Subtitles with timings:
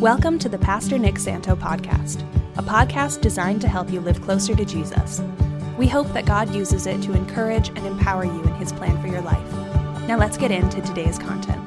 [0.00, 2.22] Welcome to the Pastor Nick Santo podcast,
[2.56, 5.20] a podcast designed to help you live closer to Jesus.
[5.76, 9.08] We hope that God uses it to encourage and empower you in his plan for
[9.08, 9.52] your life.
[10.06, 11.60] Now let's get into today's content.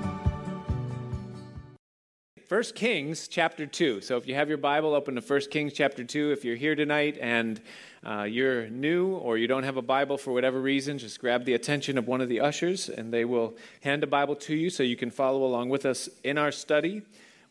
[2.48, 3.99] 1 Kings chapter 2.
[3.99, 6.32] So if you have your Bible, open to 1 Kings chapter 2.
[6.32, 7.59] If you're here tonight and
[8.05, 11.54] uh, you're new or you don't have a Bible for whatever reason, just grab the
[11.54, 14.84] attention of one of the ushers and they will hand a Bible to you so
[14.84, 17.02] you can follow along with us in our study.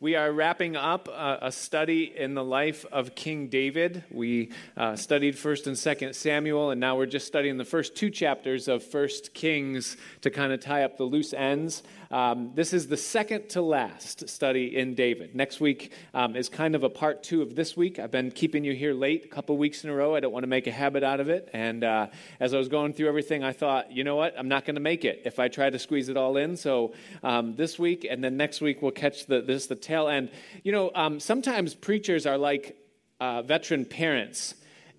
[0.01, 4.03] We are wrapping up a, study in the life of King David.
[4.09, 8.09] We uh, studied 1st and 2nd Samuel, and now we're just studying the first two
[8.09, 11.83] chapters of 1st Kings to kind of tie up the loose ends.
[12.09, 15.33] Um, this is the second to last study in David.
[15.33, 17.99] Next week um, is kind of a part two of this week.
[17.99, 20.15] I've been keeping you here late a couple weeks in a row.
[20.15, 21.49] I don't want to make a habit out of it.
[21.53, 22.07] And uh,
[22.39, 24.33] as I was going through everything, I thought, you know what?
[24.37, 26.57] I'm not going to make it if I try to squeeze it all in.
[26.57, 26.93] So
[27.23, 30.29] um, this week and then next week we'll catch the this the tail end.
[30.63, 32.77] You know, um, sometimes preachers are like
[33.19, 34.55] uh, veteran parents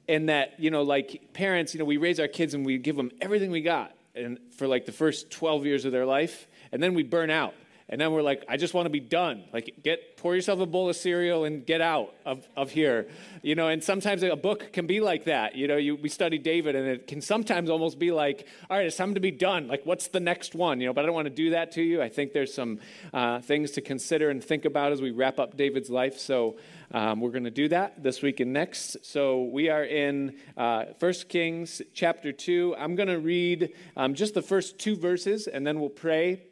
[0.07, 2.97] in that you know like parents you know we raise our kids and we give
[2.97, 6.83] them everything we got and for like the first 12 years of their life and
[6.83, 7.55] then we burn out.
[7.89, 9.45] And then we're like, I just want to be done.
[9.53, 13.09] Like, get pour yourself a bowl of cereal and get out of, of here.
[13.43, 15.57] You know, and sometimes a book can be like that.
[15.57, 18.87] You know, you, we study David, and it can sometimes almost be like, all right,
[18.87, 19.69] it's time to be done.
[19.69, 20.81] Like, what's the next one?
[20.81, 22.01] You know, but I don't want to do that to you.
[22.01, 22.79] I think there's some
[23.13, 26.19] uh, things to consider and think about as we wrap up David's life.
[26.19, 26.57] So
[26.93, 29.05] um, we're going to do that this week and next.
[29.05, 32.77] So we are in uh, 1 Kings chapter 2.
[32.79, 36.43] I'm going to read um, just the first two verses, and then we'll pray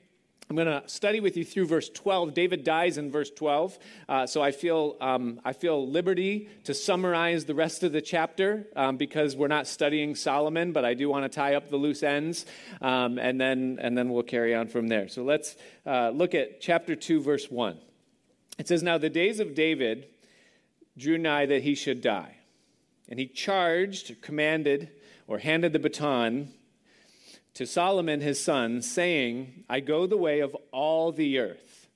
[0.51, 2.35] I'm going to study with you through verse 12.
[2.35, 7.45] David dies in verse 12, uh, so I feel um, I feel liberty to summarize
[7.45, 11.23] the rest of the chapter um, because we're not studying Solomon, but I do want
[11.23, 12.47] to tie up the loose ends,
[12.83, 15.07] um, and then and then we'll carry on from there.
[15.07, 15.55] So let's
[15.87, 17.79] uh, look at chapter two, verse one.
[18.59, 20.09] It says, "Now the days of David
[20.99, 22.39] drew nigh that he should die,
[23.09, 24.91] and he charged, commanded,
[25.29, 26.55] or handed the baton."
[27.55, 31.89] To Solomon his son, saying, I go the way of all the earth.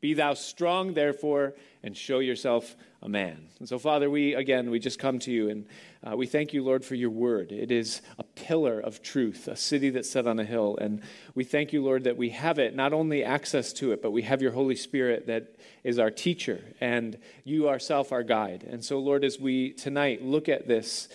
[0.00, 3.48] Be thou strong, therefore, and show yourself a man.
[3.58, 5.66] And so, Father, we again, we just come to you and
[6.02, 7.52] uh, we thank you, Lord, for your word.
[7.52, 10.78] It is a pillar of truth, a city that's set on a hill.
[10.80, 11.02] And
[11.34, 14.22] we thank you, Lord, that we have it, not only access to it, but we
[14.22, 18.66] have your Holy Spirit that is our teacher and you yourself our guide.
[18.68, 21.08] And so, Lord, as we tonight look at this,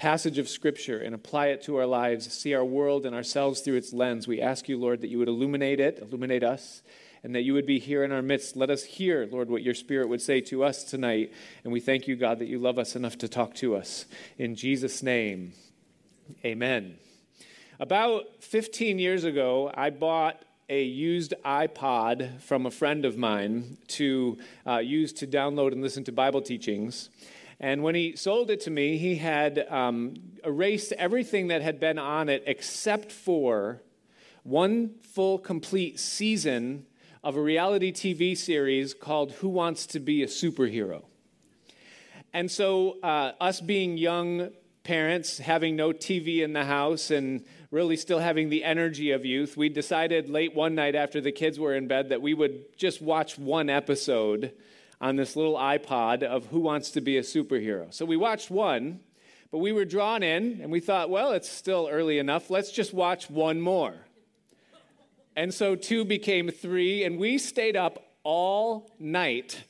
[0.00, 3.76] passage of Scripture and apply it to our lives, see our world and ourselves through
[3.76, 6.82] its lens, we ask you, Lord, that you would illuminate it, illuminate us,
[7.22, 8.56] and that you would be here in our midst.
[8.56, 11.34] Let us hear, Lord, what your Spirit would say to us tonight.
[11.64, 14.06] And we thank you, God, that you love us enough to talk to us.
[14.38, 15.52] In Jesus' name,
[16.46, 16.96] amen.
[17.78, 24.38] About 15 years ago, I bought a used iPod from a friend of mine to
[24.66, 27.10] uh, use to download and listen to Bible teachings.
[27.60, 31.98] And when he sold it to me, he had um, erased everything that had been
[31.98, 33.82] on it except for
[34.42, 36.86] one full, complete season
[37.22, 41.04] of a reality TV series called Who Wants to Be a Superhero.
[42.32, 44.50] And so, uh, us being young
[44.82, 49.56] parents, having no TV in the house, and really still having the energy of youth,
[49.56, 53.02] we decided late one night after the kids were in bed that we would just
[53.02, 54.52] watch one episode
[55.00, 57.92] on this little iPod of Who Wants to Be a Superhero.
[57.92, 59.00] So we watched one,
[59.50, 62.50] but we were drawn in and we thought, well, it's still early enough.
[62.50, 63.94] Let's just watch one more.
[65.36, 69.62] And so two became three, and we stayed up all night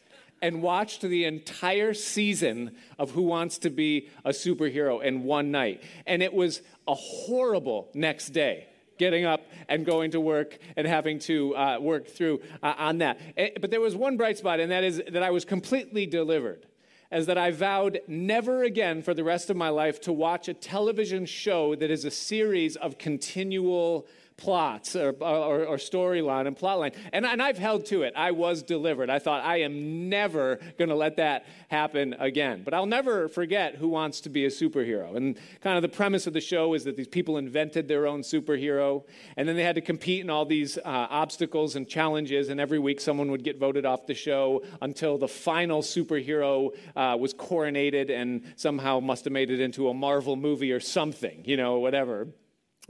[0.43, 5.83] and watched the entire season of Who Wants to Be a Superhero in one night.
[6.07, 8.67] And it was a horrible next day
[9.01, 13.19] getting up and going to work and having to uh, work through uh, on that.
[13.37, 16.67] Eh, but there was one bright spot, and that is that I was completely delivered.
[17.11, 20.55] As that I vowed never again for the rest of my life to watch a
[20.55, 24.07] television show that is a series of continual
[24.41, 26.95] plots or, or, or storyline and plotline.
[27.13, 28.15] And, and I've held to it.
[28.17, 29.11] I was delivered.
[29.11, 32.63] I thought, I am never going to let that happen again.
[32.65, 35.15] But I'll never forget who wants to be a superhero.
[35.15, 38.23] And kind of the premise of the show is that these people invented their own
[38.23, 39.05] superhero,
[39.37, 42.79] and then they had to compete in all these uh, obstacles and challenges, and every
[42.79, 48.11] week someone would get voted off the show until the final superhero uh, was coronated
[48.11, 52.29] and somehow must have made it into a Marvel movie or something, you know, whatever.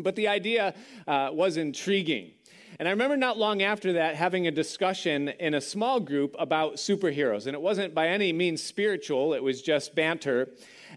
[0.03, 0.75] But the idea
[1.07, 2.33] uh, was intriguing.
[2.81, 6.77] And I remember not long after that having a discussion in a small group about
[6.77, 7.47] superheroes.
[7.47, 10.49] And it wasn't by any means spiritual, it was just banter.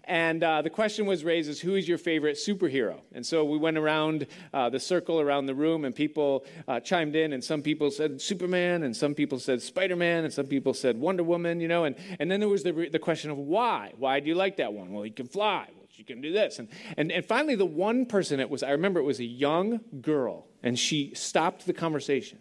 [0.04, 3.00] And uh, the question was raised as who is your favorite superhero?
[3.12, 7.16] And so we went around uh, the circle around the room, and people uh, chimed
[7.16, 10.74] in, and some people said Superman, and some people said Spider Man, and some people
[10.74, 11.84] said Wonder Woman, you know.
[11.84, 13.92] And, and then there was the, the question of why?
[13.98, 14.90] Why do you like that one?
[14.92, 15.68] Well, he can fly.
[15.96, 16.58] She can do this.
[16.58, 19.80] And, and, and finally, the one person it was, I remember it was a young
[20.00, 22.38] girl, and she stopped the conversation.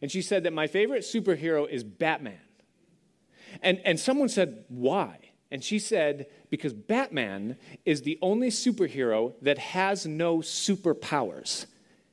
[0.00, 2.38] And she said that my favorite superhero is Batman.
[3.60, 5.18] And, and someone said, why?
[5.50, 11.66] And she said, because Batman is the only superhero that has no superpowers.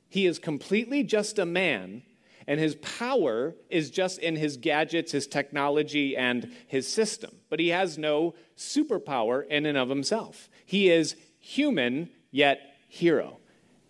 [0.08, 2.02] He is completely just a man,
[2.48, 7.30] and his power is just in his gadgets, his technology, and his system.
[7.48, 10.48] But he has no superpower in and of himself.
[10.64, 13.38] He is human, yet hero.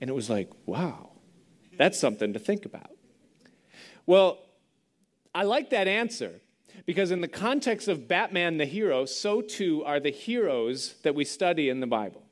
[0.00, 1.10] And it was like, wow,
[1.78, 2.90] that's something to think about.
[4.06, 4.38] Well,
[5.34, 6.40] I like that answer
[6.86, 11.24] because, in the context of Batman the hero, so too are the heroes that we
[11.24, 12.22] study in the Bible.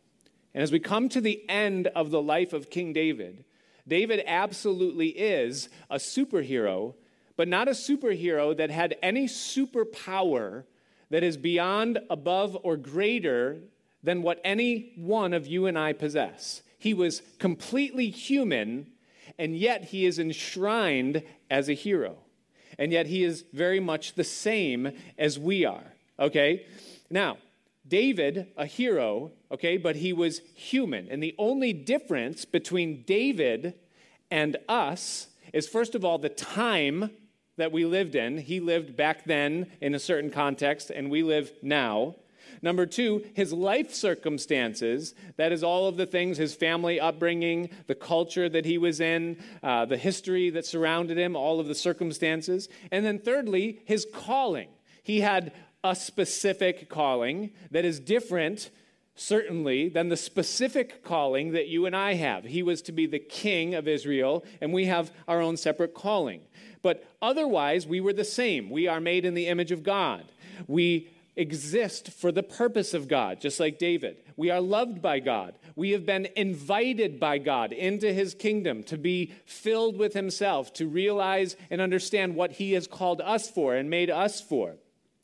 [0.54, 3.44] And as we come to the end of the life of King David,
[3.88, 6.94] David absolutely is a superhero,
[7.36, 10.64] but not a superhero that had any superpower
[11.10, 13.60] that is beyond, above, or greater
[14.02, 16.62] than what any one of you and I possess.
[16.78, 18.88] He was completely human,
[19.38, 22.16] and yet he is enshrined as a hero
[22.78, 25.94] and yet he is very much the same as we are.
[26.18, 26.66] Okay?
[27.10, 27.38] Now,
[27.86, 31.08] David, a hero, okay, but he was human.
[31.10, 33.74] And the only difference between David
[34.30, 37.10] and us is, first of all, the time
[37.58, 38.38] that we lived in.
[38.38, 42.16] He lived back then in a certain context, and we live now.
[42.62, 45.14] Number two, his life circumstances.
[45.36, 49.42] That is all of the things his family upbringing, the culture that he was in,
[49.62, 52.68] uh, the history that surrounded him, all of the circumstances.
[52.92, 54.68] And then thirdly, his calling.
[55.02, 58.70] He had a specific calling that is different
[59.14, 62.44] certainly, than the specific calling that you and I have.
[62.44, 66.40] He was to be the king of Israel, and we have our own separate calling.
[66.80, 68.70] But otherwise, we were the same.
[68.70, 70.24] We are made in the image of God.
[70.66, 74.22] We exist for the purpose of God, just like David.
[74.36, 75.54] We are loved by God.
[75.76, 80.86] We have been invited by God into his kingdom to be filled with himself, to
[80.86, 84.76] realize and understand what he has called us for and made us for.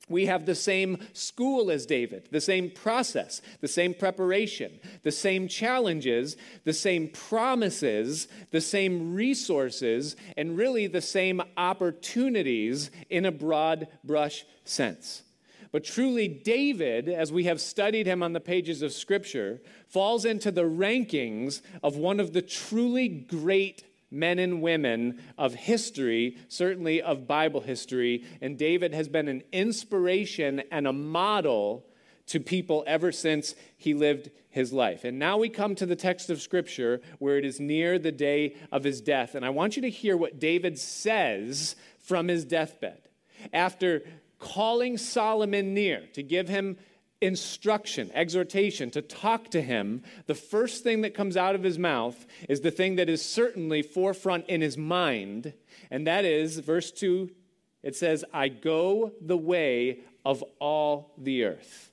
[0.09, 5.49] We have the same school as David, the same process, the same preparation, the same
[5.49, 13.89] challenges, the same promises, the same resources, and really the same opportunities in a broad
[14.03, 15.25] brush sense.
[15.71, 20.51] But truly, David, as we have studied him on the pages of Scripture, falls into
[20.51, 27.27] the rankings of one of the truly great men and women of history, certainly of
[27.27, 28.25] Bible history.
[28.41, 31.85] And David has been an inspiration and a model
[32.27, 35.05] to people ever since he lived his life.
[35.05, 38.57] And now we come to the text of Scripture where it is near the day
[38.73, 39.35] of his death.
[39.35, 43.01] And I want you to hear what David says from his deathbed.
[43.53, 44.03] After
[44.39, 46.77] calling Solomon near to give him
[47.21, 52.27] instruction, exhortation, to talk to him, the first thing that comes out of his mouth
[52.49, 55.53] is the thing that is certainly forefront in his mind,
[55.91, 57.31] and that is verse 2
[57.83, 61.88] it says, I go the way of all the earth.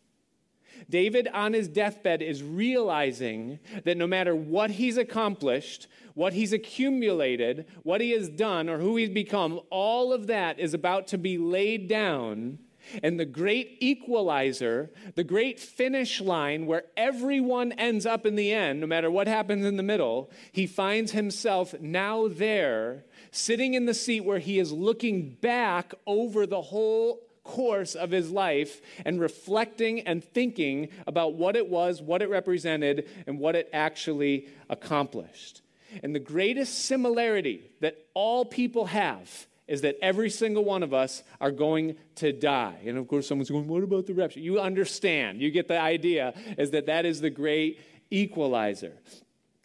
[0.89, 7.66] David, on his deathbed, is realizing that no matter what he's accomplished, what he's accumulated,
[7.83, 11.38] what he has done, or who he's become, all of that is about to be
[11.38, 12.60] laid down.
[13.01, 18.79] And the great equalizer, the great finish line where everyone ends up in the end,
[18.79, 23.94] no matter what happens in the middle, he finds himself now there, sitting in the
[23.94, 30.01] seat where he is looking back over the whole course of his life and reflecting
[30.01, 35.61] and thinking about what it was, what it represented, and what it actually accomplished.
[36.03, 41.23] And the greatest similarity that all people have is that every single one of us
[41.39, 42.81] are going to die.
[42.85, 44.39] And of course, someone's going, What about the rapture?
[44.39, 45.41] You understand.
[45.41, 47.79] You get the idea, is that that is the great
[48.11, 48.93] equalizer.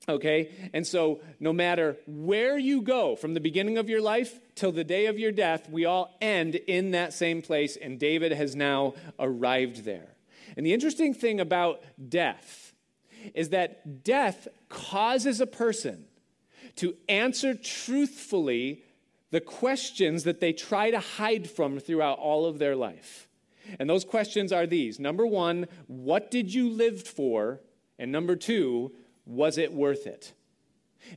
[0.09, 0.51] Okay?
[0.73, 4.85] And so, no matter where you go from the beginning of your life till the
[4.85, 8.95] day of your death, we all end in that same place, and David has now
[9.19, 10.17] arrived there.
[10.57, 12.73] And the interesting thing about death
[13.35, 16.07] is that death causes a person
[16.77, 18.83] to answer truthfully
[19.31, 23.29] the questions that they try to hide from throughout all of their life.
[23.79, 27.61] And those questions are these number one, what did you live for?
[27.99, 28.93] And number two,
[29.31, 30.33] was it worth it?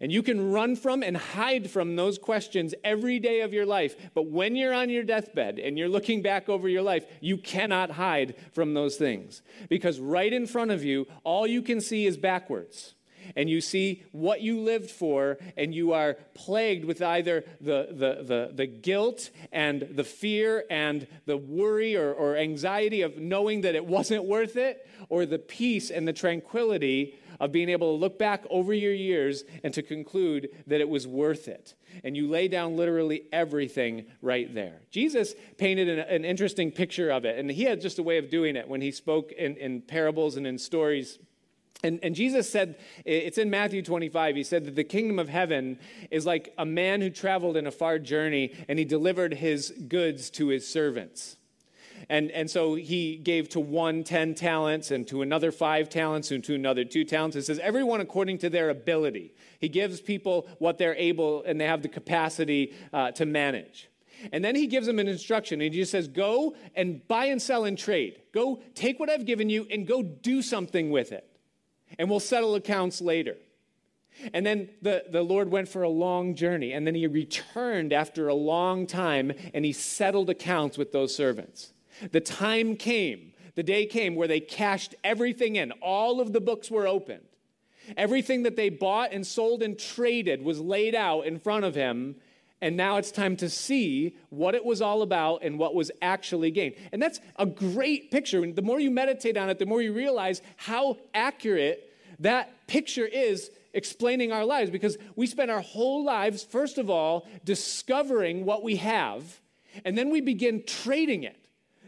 [0.02, 3.96] And you can run from and hide from those questions every day of your life.
[4.14, 7.92] But when you're on your deathbed and you're looking back over your life, you cannot
[7.92, 9.42] hide from those things.
[9.70, 12.96] Because right in front of you, all you can see is backwards.
[13.38, 18.24] And you see what you lived for, and you are plagued with either the, the,
[18.24, 23.76] the, the guilt and the fear and the worry or, or anxiety of knowing that
[23.76, 28.18] it wasn't worth it, or the peace and the tranquility of being able to look
[28.18, 31.76] back over your years and to conclude that it was worth it.
[32.04, 34.82] And you lay down literally everything right there.
[34.90, 38.30] Jesus painted an, an interesting picture of it, and he had just a way of
[38.30, 41.20] doing it when he spoke in, in parables and in stories.
[41.84, 45.78] And, and, Jesus said, it's in Matthew 25, he said that the kingdom of heaven
[46.12, 50.30] is like a man who traveled in a far journey and he delivered his goods
[50.32, 51.36] to his servants.
[52.10, 56.44] And, and so he gave to one 10 talents, and to another five talents, and
[56.44, 57.36] to another two talents.
[57.36, 59.34] It says, everyone according to their ability.
[59.60, 63.90] He gives people what they're able and they have the capacity uh, to manage.
[64.32, 67.42] And then he gives them an instruction, and he just says, Go and buy and
[67.42, 68.22] sell and trade.
[68.34, 71.28] Go take what I've given you and go do something with it.
[72.00, 73.36] And we'll settle accounts later.
[74.34, 78.28] And then the, the Lord went for a long journey, and then he returned after
[78.28, 81.73] a long time, and he settled accounts with those servants.
[82.12, 85.72] The time came, the day came where they cashed everything in.
[85.74, 87.24] All of the books were opened.
[87.98, 92.16] Everything that they bought and sold and traded was laid out in front of him.
[92.62, 96.50] And now it's time to see what it was all about and what was actually
[96.50, 96.76] gained.
[96.94, 98.42] And that's a great picture.
[98.42, 103.06] And the more you meditate on it, the more you realize how accurate that picture
[103.06, 108.64] is explaining our lives because we spend our whole lives, first of all, discovering what
[108.64, 109.42] we have,
[109.84, 111.43] and then we begin trading it.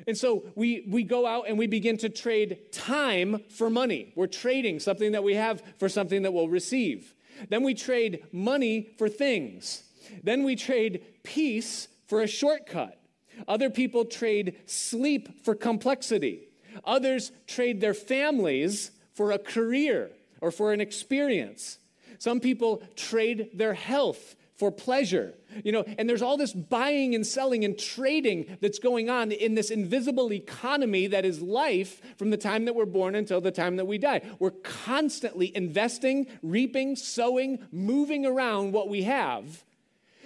[0.07, 4.13] And so we, we go out and we begin to trade time for money.
[4.15, 7.13] We're trading something that we have for something that we'll receive.
[7.49, 9.83] Then we trade money for things.
[10.23, 12.99] Then we trade peace for a shortcut.
[13.47, 16.47] Other people trade sleep for complexity.
[16.83, 21.79] Others trade their families for a career or for an experience.
[22.19, 25.33] Some people trade their health for pleasure.
[25.63, 29.55] You know, and there's all this buying and selling and trading that's going on in
[29.55, 33.75] this invisible economy that is life from the time that we're born until the time
[33.77, 34.21] that we die.
[34.39, 39.63] We're constantly investing, reaping, sowing, moving around what we have.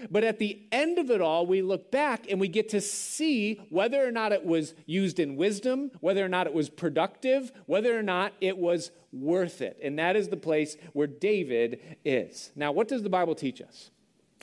[0.10, 3.62] But at the end of it all, we look back and we get to see
[3.70, 7.98] whether or not it was used in wisdom, whether or not it was productive, whether
[7.98, 9.78] or not it was worth it.
[9.84, 12.52] And that is the place where David is.
[12.56, 13.92] Now, what does the Bible teach us?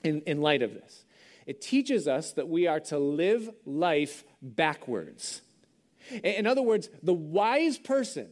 [0.05, 1.05] In, in light of this?
[1.47, 5.43] It teaches us that we are to live life backwards.
[6.23, 8.29] In other words, the wise person,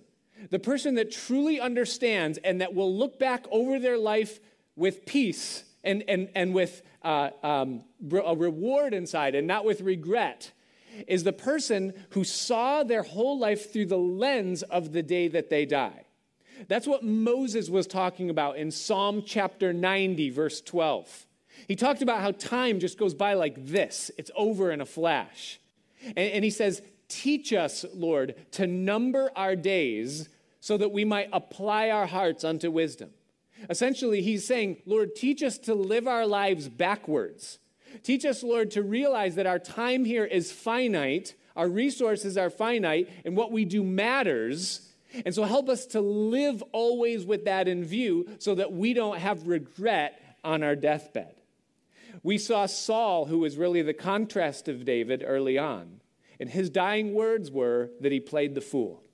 [0.50, 4.40] the person that truly understands and that will look back over their life
[4.76, 7.84] with peace and, and, and with uh, um,
[8.24, 10.52] a reward inside and not with regret,
[11.08, 15.50] is the person who saw their whole life through the lens of the day that
[15.50, 16.04] they die.
[16.68, 21.26] That's what Moses was talking about in Psalm chapter 90, verse 12.
[21.68, 25.60] He talked about how time just goes by like this, it's over in a flash.
[26.04, 30.28] And, and he says, Teach us, Lord, to number our days
[30.60, 33.10] so that we might apply our hearts unto wisdom.
[33.68, 37.58] Essentially, he's saying, Lord, teach us to live our lives backwards.
[38.02, 43.08] Teach us, Lord, to realize that our time here is finite, our resources are finite,
[43.24, 44.88] and what we do matters.
[45.24, 49.18] And so help us to live always with that in view so that we don't
[49.18, 51.34] have regret on our deathbed.
[52.24, 56.00] We saw Saul, who was really the contrast of David early on,
[56.40, 59.04] and his dying words were that he played the fool.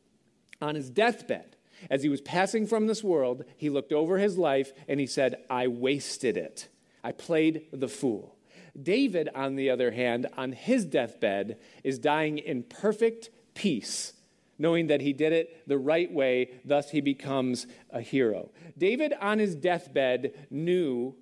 [0.62, 1.56] On his deathbed,
[1.90, 5.42] as he was passing from this world, he looked over his life and he said,
[5.50, 6.68] I wasted it.
[7.02, 8.36] I played the fool.
[8.80, 14.12] David, on the other hand, on his deathbed, is dying in perfect peace,
[14.56, 18.50] knowing that he did it the right way, thus, he becomes a hero.
[18.78, 21.16] David, on his deathbed, knew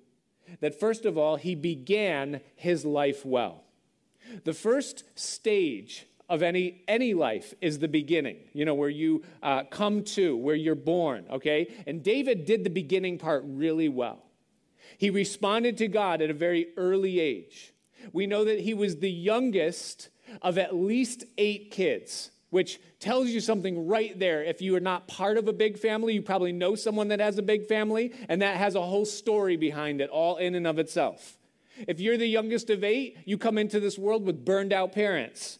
[0.61, 3.63] that first of all, he began his life well.
[4.43, 9.63] The first stage of any any life is the beginning you know where you uh,
[9.63, 11.67] come to where you're born okay?
[11.87, 14.23] And david did the beginning part really well.
[14.97, 17.73] He responded to god at a very early age.
[18.13, 20.09] We know that he was the youngest
[20.41, 24.43] of at least eight kids which tells you something right there.
[24.43, 27.37] If you are not part of a big family, you probably know someone that has
[27.37, 30.79] a big family, and that has a whole story behind it, all in and of
[30.79, 31.37] itself.
[31.87, 35.59] If you're the youngest of eight, you come into this world with burned out parents.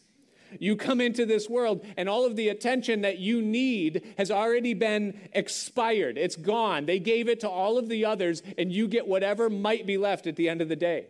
[0.59, 4.73] You come into this world, and all of the attention that you need has already
[4.73, 6.17] been expired.
[6.17, 6.87] It's gone.
[6.87, 10.25] They gave it to all of the others, and you get whatever might be left
[10.25, 11.07] at the end of the day.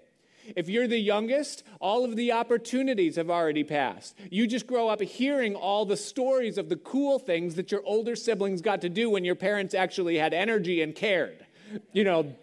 [0.55, 4.17] If you're the youngest, all of the opportunities have already passed.
[4.29, 8.15] You just grow up hearing all the stories of the cool things that your older
[8.15, 11.46] siblings got to do when your parents actually had energy and cared.
[11.93, 12.36] You know,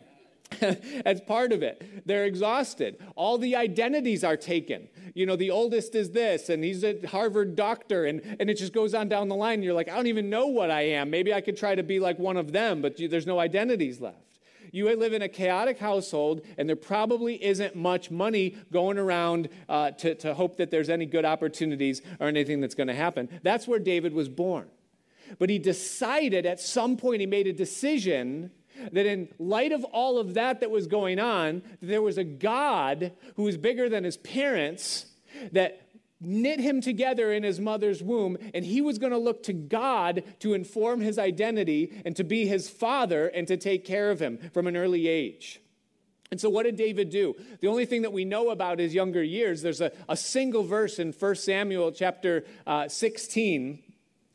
[1.05, 2.07] as part of it.
[2.07, 2.99] They're exhausted.
[3.15, 4.88] All the identities are taken.
[5.15, 8.73] You know, the oldest is this, and he's a Harvard doctor, and, and it just
[8.73, 9.62] goes on down the line.
[9.62, 11.11] You're like, I don't even know what I am.
[11.11, 14.36] Maybe I could try to be like one of them, but there's no identities left.
[14.73, 19.93] You live in a chaotic household, and there probably isn't much money going around uh,
[19.93, 23.29] to, to hope that there's any good opportunities or anything that's going to happen.
[23.43, 24.69] That's where David was born.
[25.39, 28.51] But he decided at some point, he made a decision
[28.93, 33.13] that in light of all of that that was going on, there was a God
[33.35, 35.07] who was bigger than his parents
[35.53, 35.86] that
[36.21, 40.25] knit him together in his mother's womb, and he was going to look to God
[40.41, 44.39] to inform his identity and to be his father and to take care of him
[44.53, 45.61] from an early age.
[46.31, 47.37] And so, what did David do?
[47.61, 50.99] The only thing that we know about his younger years, there's a, a single verse
[50.99, 53.83] in 1 Samuel chapter uh, 16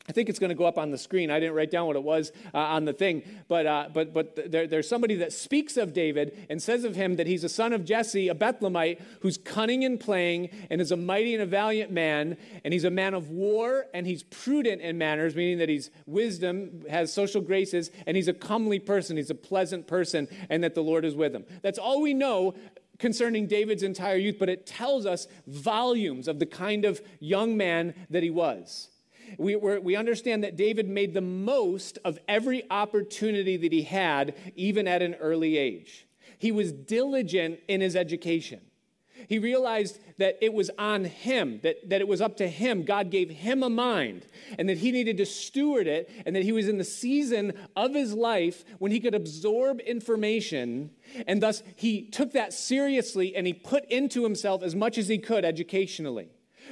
[0.08, 1.30] I think it's going to go up on the screen.
[1.30, 4.50] I didn't write down what it was uh, on the thing, but, uh, but, but
[4.50, 7.72] there, there's somebody that speaks of David and says of him that he's a son
[7.72, 11.92] of Jesse, a Bethlehemite, who's cunning and playing and is a mighty and a valiant
[11.92, 15.90] man, and he's a man of war and he's prudent in manners, meaning that he's
[16.06, 20.74] wisdom, has social graces, and he's a comely person, he's a pleasant person, and that
[20.74, 21.44] the Lord is with him.
[21.62, 22.54] That's all we know
[22.98, 27.94] concerning David's entire youth, but it tells us volumes of the kind of young man
[28.10, 28.88] that he was.
[29.38, 34.86] We, we understand that David made the most of every opportunity that he had, even
[34.88, 36.06] at an early age.
[36.38, 38.60] He was diligent in his education.
[39.28, 42.84] He realized that it was on him, that, that it was up to him.
[42.84, 44.26] God gave him a mind,
[44.58, 47.94] and that he needed to steward it, and that he was in the season of
[47.94, 50.90] his life when he could absorb information,
[51.26, 55.18] and thus he took that seriously and he put into himself as much as he
[55.18, 56.28] could educationally.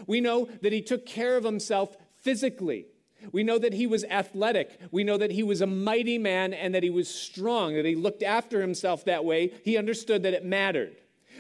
[0.07, 2.87] We know that he took care of himself physically.
[3.33, 4.79] We know that he was athletic.
[4.91, 7.95] We know that he was a mighty man and that he was strong, that he
[7.95, 9.53] looked after himself that way.
[9.65, 10.97] He understood that it mattered.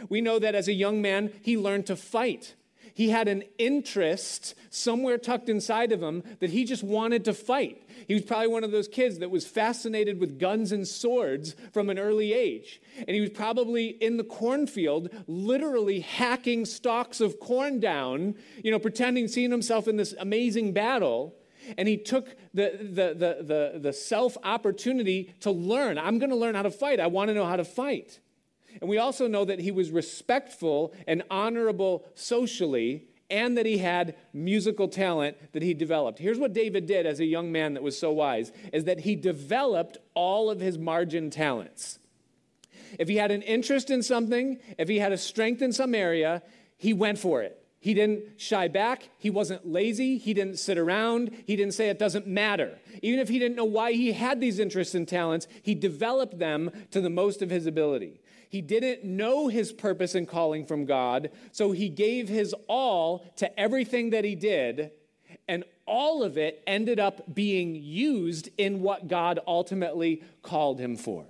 [0.08, 2.54] We know that as a young man, he learned to fight.
[3.00, 7.88] He had an interest somewhere tucked inside of him that he just wanted to fight.
[8.06, 11.88] He was probably one of those kids that was fascinated with guns and swords from
[11.88, 12.78] an early age.
[12.98, 18.78] And he was probably in the cornfield, literally hacking stalks of corn down, you know,
[18.78, 21.34] pretending, seeing himself in this amazing battle.
[21.78, 25.96] And he took the, the, the, the, the self opportunity to learn.
[25.96, 27.00] I'm going to learn how to fight.
[27.00, 28.20] I want to know how to fight.
[28.80, 34.16] And we also know that he was respectful and honorable socially, and that he had
[34.32, 36.18] musical talent that he developed.
[36.18, 39.14] Here's what David did as a young man that was so wise is that he
[39.14, 42.00] developed all of his margin talents.
[42.98, 46.42] If he had an interest in something, if he had a strength in some area,
[46.76, 47.56] he went for it.
[47.78, 49.08] He didn't shy back.
[49.16, 50.18] He wasn't lazy.
[50.18, 51.30] He didn't sit around.
[51.46, 52.78] He didn't say it doesn't matter.
[53.00, 56.70] Even if he didn't know why he had these interests and talents, he developed them
[56.90, 58.20] to the most of his ability.
[58.50, 63.58] He didn't know his purpose and calling from God, so he gave his all to
[63.58, 64.90] everything that he did,
[65.46, 71.26] and all of it ended up being used in what God ultimately called him for.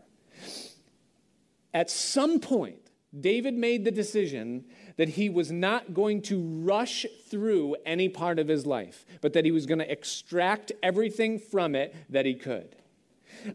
[1.74, 4.64] At some point, David made the decision
[4.96, 9.44] that he was not going to rush through any part of his life, but that
[9.44, 12.76] he was going to extract everything from it that he could.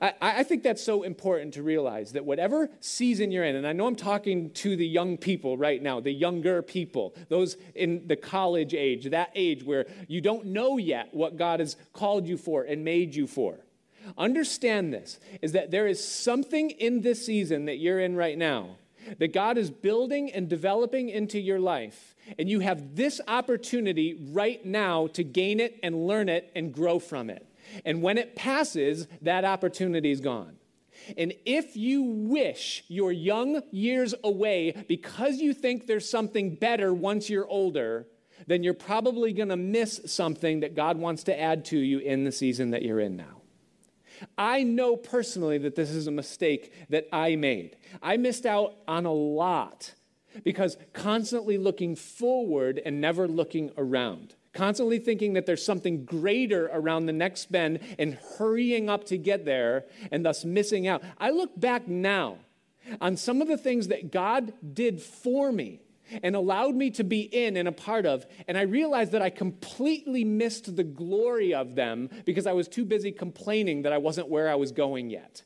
[0.01, 3.73] I, I, think that's so important to realize that whatever season you're in, and I
[3.73, 8.15] know I'm talking to the young people right now, the younger people, those in the
[8.15, 12.63] college age, that age where you don't know yet what God has called you for
[12.63, 13.59] and made you for.
[14.17, 18.77] Understand this is that there is something in this season that you're in right now
[19.19, 22.15] that God is building and developing into your life.
[22.39, 26.99] And you have this opportunity right now to gain it and learn it and grow
[26.99, 27.45] from it.
[27.83, 30.57] And when it passes, that opportunity is gone.
[31.17, 37.29] And if you wish your young years away because you think there's something better once
[37.29, 38.07] you're older,
[38.47, 42.23] then you're probably going to miss something that God wants to add to you in
[42.23, 43.41] the season that you're in now.
[44.37, 47.75] I know personally that this is a mistake that I made.
[48.01, 49.93] I missed out on a lot
[50.43, 57.05] because constantly looking forward and never looking around constantly thinking that there's something greater around
[57.05, 61.03] the next bend and hurrying up to get there and thus missing out.
[61.19, 62.37] I look back now
[63.01, 65.81] on some of the things that God did for me
[66.23, 68.25] and allowed me to be in and a part of.
[68.47, 72.85] And I realized that I completely missed the glory of them because I was too
[72.85, 75.43] busy complaining that I wasn't where I was going yet.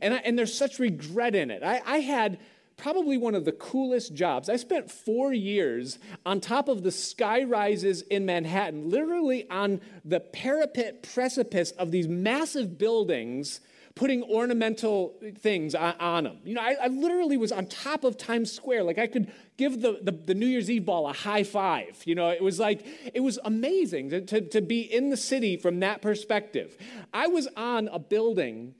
[0.00, 1.62] And, I, and there's such regret in it.
[1.62, 2.38] I, I had
[2.76, 4.48] probably one of the coolest jobs.
[4.48, 10.20] I spent four years on top of the sky rises in Manhattan, literally on the
[10.20, 13.60] parapet precipice of these massive buildings
[13.94, 16.38] putting ornamental things on, on them.
[16.44, 18.84] You know, I, I, literally was on top of Times Square.
[18.84, 22.02] Like I could give the, the, the, New Year's Eve ball a high five.
[22.04, 22.84] You know, it was like,
[23.14, 26.76] it was amazing to, to, to be in the city from that perspective.
[27.12, 28.74] I was on a building.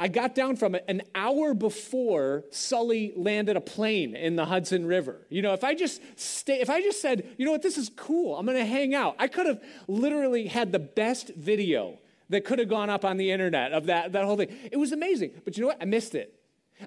[0.00, 4.86] I got down from it an hour before Sully landed a plane in the Hudson
[4.86, 5.26] River.
[5.28, 7.90] You know, if I just stay, if I just said, you know what, this is
[7.96, 11.98] cool, I'm gonna hang out, I could have literally had the best video
[12.30, 14.48] that could have gone up on the internet of that, that whole thing.
[14.72, 15.32] It was amazing.
[15.44, 15.82] But you know what?
[15.82, 16.34] I missed it.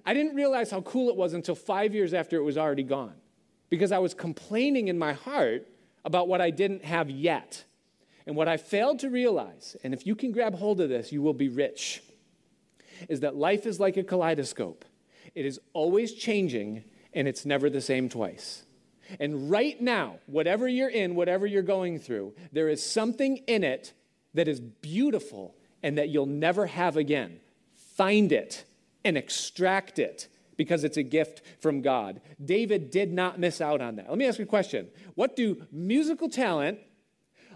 [0.08, 3.14] I didn't realize how cool it was until five years after it was already gone
[3.70, 5.68] because I was complaining in my heart
[6.04, 7.64] about what I didn't have yet.
[8.26, 11.22] And what I failed to realize, and if you can grab hold of this, you
[11.22, 12.02] will be rich,
[13.10, 14.86] is that life is like a kaleidoscope.
[15.36, 18.64] It is always changing and it's never the same twice.
[19.20, 23.94] And right now, whatever you're in, whatever you're going through, there is something in it
[24.34, 27.40] that is beautiful and that you'll never have again.
[27.96, 28.64] Find it
[29.04, 30.28] and extract it
[30.58, 32.22] because it's a gift from God.
[32.44, 34.10] David did not miss out on that.
[34.10, 36.80] Let me ask you a question What do musical talent,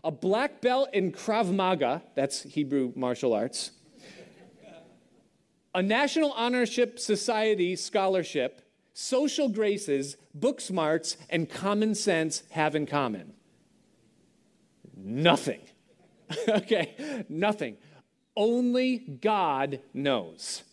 [0.03, 3.71] a black belt in Krav Maga, that's Hebrew martial arts,
[5.77, 8.63] a National Honorship Society scholarship,
[8.95, 13.33] social graces, book smarts, and common sense have in common?
[14.95, 15.59] Nothing.
[16.49, 17.77] okay, nothing.
[18.35, 20.63] Only God knows.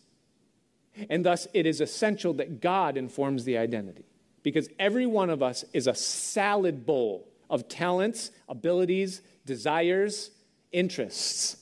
[1.07, 4.05] And thus, it is essential that God informs the identity
[4.41, 10.31] because every one of us is a salad bowl of talents, abilities, desires,
[10.71, 11.57] interests.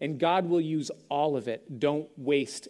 [0.00, 1.78] And God will use all of it.
[1.78, 2.68] Don't waste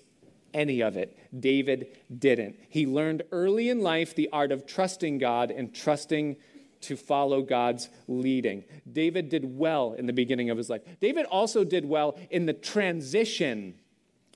[0.56, 1.16] any of it.
[1.38, 1.86] David
[2.18, 2.56] didn't.
[2.68, 6.36] He learned early in life the art of trusting God and trusting
[6.80, 8.64] to follow God's leading.
[8.90, 10.82] David did well in the beginning of his life.
[11.00, 13.74] David also did well in the transition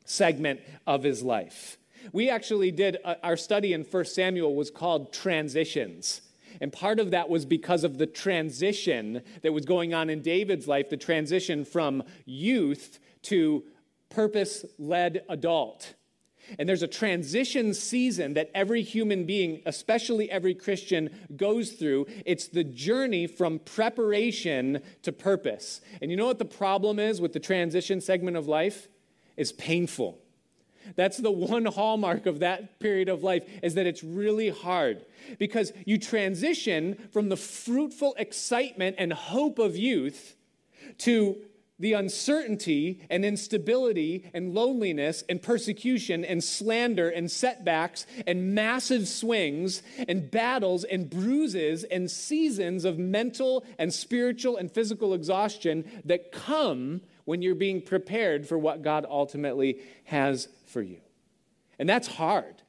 [0.04, 1.78] segment of his life.
[2.12, 6.22] We actually did uh, our study in 1 Samuel was called Transitions.
[6.61, 10.68] And part of that was because of the transition that was going on in David's
[10.68, 13.64] life, the transition from youth to
[14.11, 15.94] purpose led adult.
[16.58, 22.06] And there's a transition season that every human being, especially every Christian, goes through.
[22.26, 25.80] It's the journey from preparation to purpose.
[26.00, 28.88] And you know what the problem is with the transition segment of life?
[29.36, 30.18] It's painful.
[30.96, 35.04] That's the one hallmark of that period of life is that it's really hard
[35.38, 40.36] because you transition from the fruitful excitement and hope of youth
[40.98, 41.38] to
[41.80, 49.82] the uncertainty and instability and loneliness and persecution and slander and setbacks and massive swings
[50.06, 57.00] and battles and bruises and seasons of mental and spiritual and physical exhaustion that come
[57.24, 61.00] when you're being prepared for what God ultimately has for you.
[61.78, 62.62] And that's hard.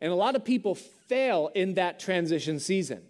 [0.00, 3.02] And a lot of people fail in that transition season.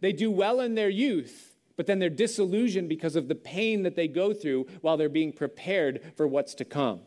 [0.00, 1.47] They do well in their youth
[1.78, 5.32] but then they're disillusioned because of the pain that they go through while they're being
[5.32, 7.02] prepared for what's to come.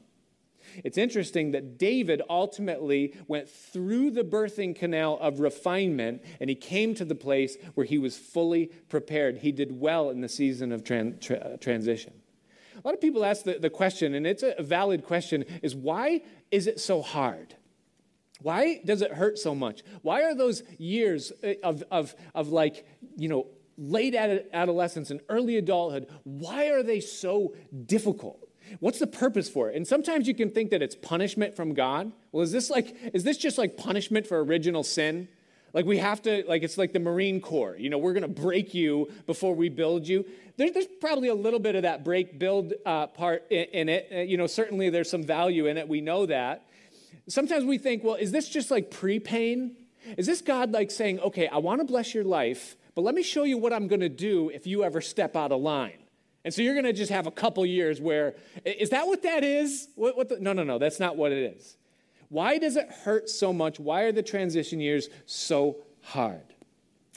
[0.85, 6.95] It's interesting that David ultimately went through the birthing canal of refinement and he came
[6.95, 9.39] to the place where he was fully prepared.
[9.39, 12.13] He did well in the season of tran- tra- transition.
[12.73, 16.21] A lot of people ask the, the question, and it's a valid question, is why
[16.49, 17.55] is it so hard?
[18.41, 19.83] Why does it hurt so much?
[20.01, 23.47] Why are those years eh, of, of, of like, you know,
[23.81, 28.47] late adolescence and early adulthood, why are they so difficult?
[28.79, 29.75] What's the purpose for it?
[29.75, 32.11] And sometimes you can think that it's punishment from God.
[32.31, 35.27] Well, is this like, is this just like punishment for original sin?
[35.73, 37.75] Like we have to, like it's like the Marine Corps.
[37.77, 40.25] You know, we're going to break you before we build you.
[40.57, 44.07] There's, probably a little bit of that break build uh, part in, in it.
[44.11, 45.87] Uh, you know, certainly there's some value in it.
[45.87, 46.67] We know that.
[47.27, 49.75] Sometimes we think, well, is this just like pre pain?
[50.17, 53.23] Is this God like saying, okay, I want to bless your life, but let me
[53.23, 55.97] show you what I'm going to do if you ever step out of line.
[56.43, 59.43] And so you're going to just have a couple years where, is that what that
[59.43, 59.89] is?
[59.95, 61.77] What, what the, no, no, no, that's not what it is.
[62.29, 63.79] Why does it hurt so much?
[63.79, 66.41] Why are the transition years so hard?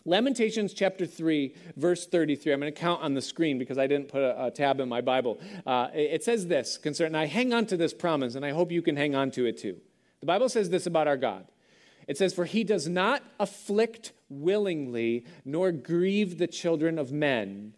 [0.05, 2.53] Lamentations chapter 3, verse 33.
[2.53, 4.89] I'm going to count on the screen because I didn't put a, a tab in
[4.89, 5.41] my Bible.
[5.65, 8.71] Uh, it says this concern, and I hang on to this promise, and I hope
[8.71, 9.79] you can hang on to it too.
[10.21, 11.47] The Bible says this about our God
[12.07, 17.75] It says, For he does not afflict willingly, nor grieve the children of men,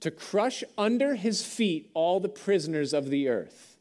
[0.00, 3.78] to crush under his feet all the prisoners of the earth,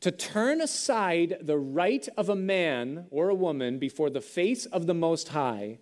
[0.00, 4.86] to turn aside the right of a man or a woman before the face of
[4.86, 5.78] the Most High,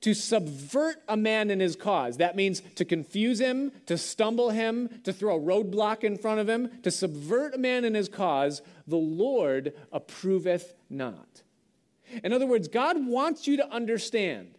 [0.00, 2.16] to subvert a man in his cause.
[2.16, 6.48] That means to confuse him, to stumble him, to throw a roadblock in front of
[6.48, 11.42] him, to subvert a man in his cause, the Lord approveth not.
[12.24, 14.56] In other words, God wants you to understand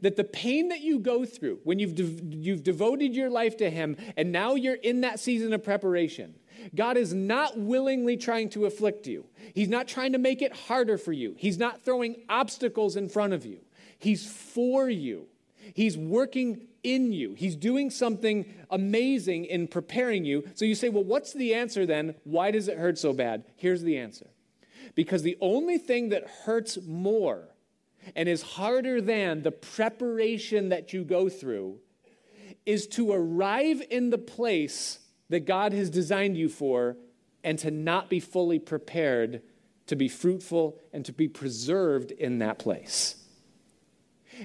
[0.00, 3.70] that the pain that you go through when you've, de- you've devoted your life to
[3.70, 6.34] Him and now you're in that season of preparation,
[6.74, 9.26] God is not willingly trying to afflict you.
[9.54, 11.34] He's not trying to make it harder for you.
[11.36, 13.60] He's not throwing obstacles in front of you.
[13.98, 15.26] He's for you.
[15.74, 17.34] He's working in you.
[17.34, 20.44] He's doing something amazing in preparing you.
[20.54, 22.14] So you say, well, what's the answer then?
[22.24, 23.44] Why does it hurt so bad?
[23.56, 24.26] Here's the answer
[24.94, 27.48] because the only thing that hurts more
[28.14, 31.78] and is harder than the preparation that you go through
[32.66, 36.96] is to arrive in the place that God has designed you for
[37.42, 39.42] and to not be fully prepared
[39.86, 43.16] to be fruitful and to be preserved in that place.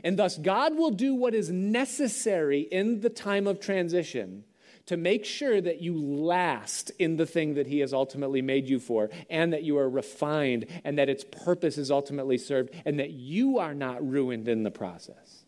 [0.04, 4.44] And thus, God will do what is necessary in the time of transition
[4.90, 8.80] to make sure that you last in the thing that He has ultimately made you
[8.80, 13.12] for, and that you are refined, and that its purpose is ultimately served, and that
[13.12, 15.46] you are not ruined in the process.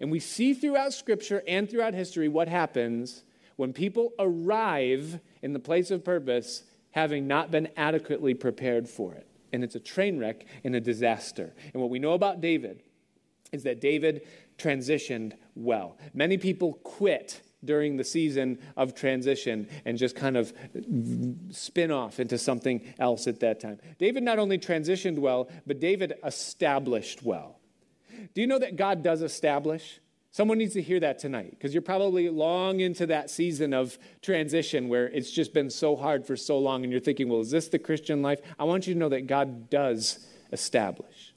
[0.00, 3.24] And we see throughout Scripture and throughout history what happens
[3.56, 9.26] when people arrive in the place of purpose having not been adequately prepared for it.
[9.50, 11.54] And it's a train wreck and a disaster.
[11.72, 12.82] And what we know about David
[13.50, 14.26] is that David
[14.58, 15.96] transitioned well.
[16.12, 20.52] Many people quit during the season of transition and just kind of
[21.50, 23.78] spin off into something else at that time.
[23.98, 27.58] David not only transitioned well, but David established well.
[28.34, 30.00] Do you know that God does establish?
[30.30, 34.88] Someone needs to hear that tonight because you're probably long into that season of transition
[34.88, 37.68] where it's just been so hard for so long and you're thinking, well, is this
[37.68, 38.40] the Christian life?
[38.58, 41.33] I want you to know that God does establish.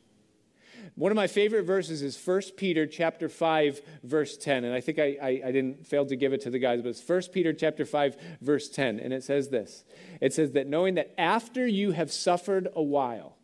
[0.98, 4.64] One of my favorite verses is 1 Peter chapter 5, verse 10.
[4.64, 6.90] And I think I, I, I, didn't fail to give it to the guys, but
[6.90, 9.00] it's 1 Peter chapter 5, verse 10.
[9.00, 9.84] And it says this
[10.22, 13.38] It says that knowing that after you have suffered a while,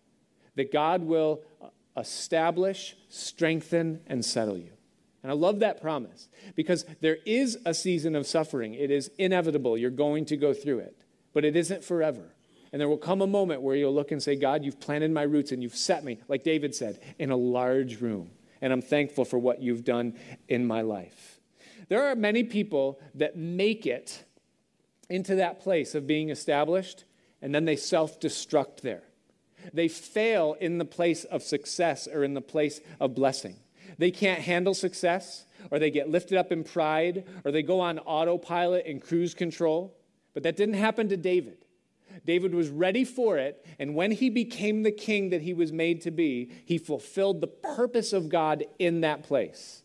[0.56, 4.72] that God will uh, establish, strengthen, and settle you.
[5.22, 8.74] And I love that promise because there is a season of suffering.
[8.74, 9.78] It is inevitable.
[9.78, 12.33] You're going to go through it, but it isn't forever.
[12.74, 15.22] And there will come a moment where you'll look and say, God, you've planted my
[15.22, 18.32] roots and you've set me, like David said, in a large room.
[18.62, 20.18] And I'm thankful for what you've done
[20.50, 21.40] in my life.
[21.88, 24.26] There are many people that make it
[25.08, 27.06] into that place of being established
[27.44, 29.04] and then they self destruct there.
[29.72, 33.58] They fail in the place of success or in the place of blessing.
[33.98, 38.00] They can't handle success, or they get lifted up in pride, or they go on
[38.00, 39.96] autopilot and cruise control.
[40.34, 41.63] But that didn't happen to David.
[42.26, 46.02] David was ready for it, and when he became the king that he was made
[46.02, 49.84] to be, he fulfilled the purpose of God in that place.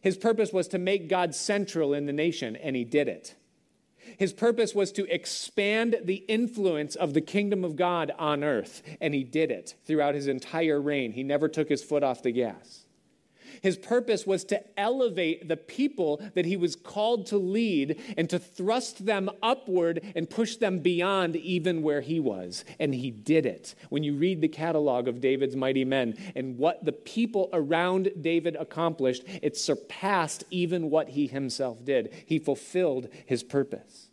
[0.00, 3.34] His purpose was to make God central in the nation, and he did it.
[4.18, 9.14] His purpose was to expand the influence of the kingdom of God on earth, and
[9.14, 11.12] he did it throughout his entire reign.
[11.12, 12.83] He never took his foot off the gas.
[13.64, 18.38] His purpose was to elevate the people that he was called to lead and to
[18.38, 22.66] thrust them upward and push them beyond even where he was.
[22.78, 23.74] And he did it.
[23.88, 28.54] When you read the catalog of David's mighty men and what the people around David
[28.56, 32.12] accomplished, it surpassed even what he himself did.
[32.26, 34.10] He fulfilled his purpose.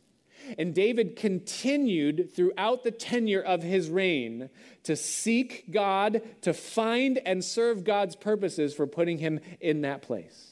[0.57, 4.49] And David continued throughout the tenure of his reign
[4.83, 10.47] to seek God, to find and serve God's purposes for putting him in that place.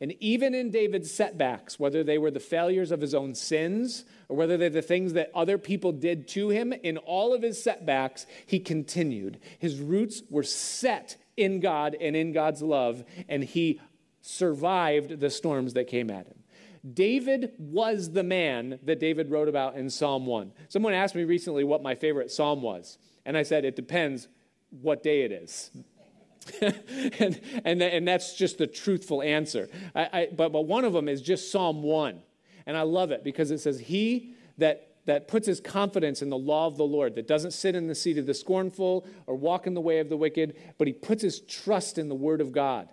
[0.00, 4.36] And even in David's setbacks, whether they were the failures of his own sins or
[4.36, 8.26] whether they're the things that other people did to him, in all of his setbacks,
[8.46, 9.40] he continued.
[9.58, 13.80] His roots were set in God and in God's love, and he
[14.20, 16.39] survived the storms that came at him.
[16.94, 20.52] David was the man that David wrote about in Psalm 1.
[20.68, 24.28] Someone asked me recently what my favorite psalm was, and I said, it depends
[24.70, 25.70] what day it is.
[26.62, 29.68] and, and, and that's just the truthful answer.
[29.94, 32.20] I, I, but, but one of them is just Psalm 1.
[32.66, 36.38] And I love it because it says, He that that puts his confidence in the
[36.38, 39.66] law of the Lord, that doesn't sit in the seat of the scornful or walk
[39.66, 42.52] in the way of the wicked, but he puts his trust in the word of
[42.52, 42.88] God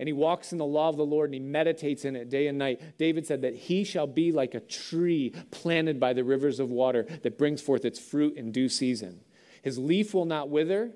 [0.00, 2.46] and he walks in the law of the Lord and he meditates in it day
[2.46, 2.80] and night.
[2.96, 7.06] David said that he shall be like a tree planted by the rivers of water
[7.22, 9.20] that brings forth its fruit in due season.
[9.62, 10.92] His leaf will not wither,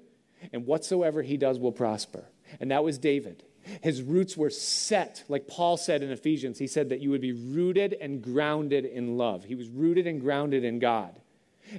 [0.54, 2.30] and whatsoever he does will prosper.
[2.60, 3.44] and that was David.
[3.82, 6.58] His roots were set, like Paul said in Ephesians.
[6.58, 9.44] He said that you would be rooted and grounded in love.
[9.44, 11.20] He was rooted and grounded in God.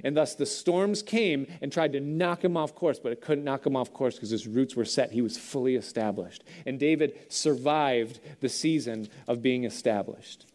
[0.04, 3.44] And thus the storms came and tried to knock him off course, but it couldn't
[3.44, 5.12] knock him off course because his roots were set.
[5.12, 6.44] He was fully established.
[6.64, 10.46] And David survived the season of being established.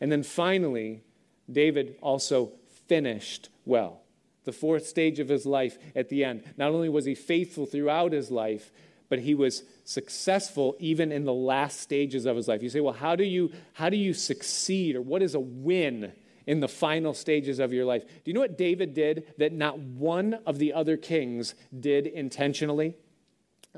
[0.00, 1.02] And then finally,
[1.50, 2.52] David also
[2.86, 4.02] finished well.
[4.44, 6.42] The fourth stage of his life at the end.
[6.56, 8.72] Not only was he faithful throughout his life,
[9.08, 12.62] but he was successful even in the last stages of his life.
[12.62, 16.12] You say, well, how do you, how do you succeed or what is a win
[16.50, 18.04] in the final stages of your life?
[18.04, 22.96] Do you know what David did that not one of the other kings did intentionally?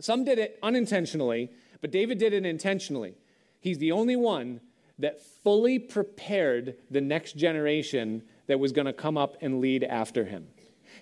[0.00, 1.50] Some did it unintentionally,
[1.82, 3.14] but David did it intentionally.
[3.60, 4.62] He's the only one
[4.98, 10.24] that fully prepared the next generation that was going to come up and lead after
[10.24, 10.46] him.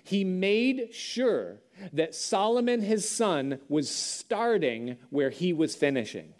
[0.03, 1.61] He made sure
[1.93, 6.33] that Solomon, his son, was starting where he was finishing.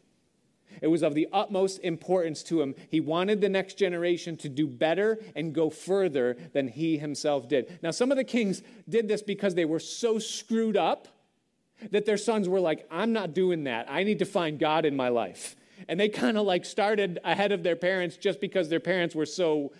[0.81, 2.75] It was of the utmost importance to him.
[2.89, 7.79] He wanted the next generation to do better and go further than he himself did.
[7.83, 11.07] Now, some of the kings did this because they were so screwed up
[11.91, 13.87] that their sons were like, I'm not doing that.
[13.89, 15.55] I need to find God in my life.
[15.87, 19.25] And they kind of like started ahead of their parents just because their parents were
[19.25, 19.71] so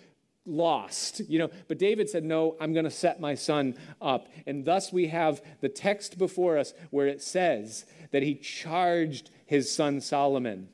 [0.44, 4.64] lost you know but david said no i'm going to set my son up and
[4.64, 10.00] thus we have the text before us where it says that he charged his son
[10.00, 10.68] solomon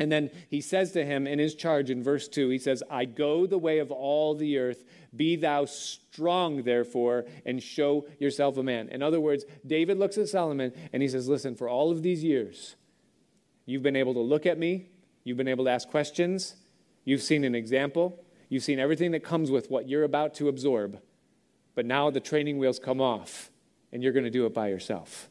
[0.00, 3.04] and then he says to him in his charge in verse 2 he says i
[3.04, 4.82] go the way of all the earth.
[5.14, 8.88] Be thou strong therefore and show yourself a man.
[8.88, 12.24] In other words david looks at solomon and he says listen for all of these
[12.24, 12.74] years
[13.66, 14.88] you've been able to look at me.
[15.22, 16.56] You've been able to ask questions.
[17.04, 18.24] You've seen an example.
[18.48, 21.00] You've seen everything that comes with what you're about to absorb,
[21.76, 23.50] but now the training wheels come off
[23.92, 25.28] and you're going to do it by yourself.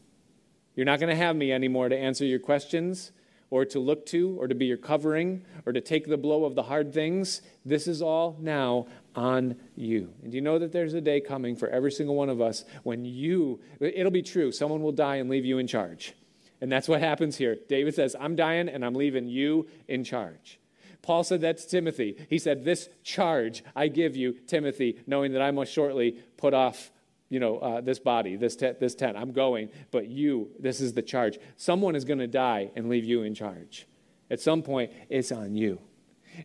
[0.76, 3.12] You're not going to have me anymore to answer your questions
[3.52, 6.56] or to look to or to be your covering or to take the blow of
[6.56, 7.42] the hard things.
[7.66, 10.14] This is all now on you.
[10.24, 13.06] And you know that there's a day coming for every single one of us when
[13.06, 16.14] you, it'll be true, someone will die and leave you in charge.
[16.62, 17.58] And that's what happens here.
[17.68, 20.60] David says, I'm dying and I'm leaving you in charge.
[21.02, 22.28] Paul said that to Timothy.
[22.30, 26.92] He said, This charge I give you, Timothy, knowing that I must shortly put off
[27.30, 29.16] you know, uh, this body, this, te- this tent.
[29.16, 31.40] I'm going, but you, this is the charge.
[31.58, 33.88] Someone is going to die and leave you in charge.
[34.32, 35.80] At some point, it's on you.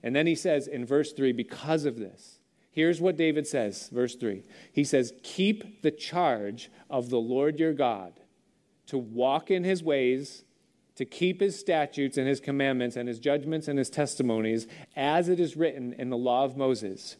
[0.02, 2.38] And then he says in verse 3, because of this,
[2.70, 4.44] here's what David says, verse 3.
[4.72, 8.20] He says, Keep the charge of the Lord your God
[8.86, 10.44] to walk in his ways
[10.96, 15.40] to keep his statutes and his commandments and his judgments and his testimonies as it
[15.40, 17.16] is written in the law of Moses,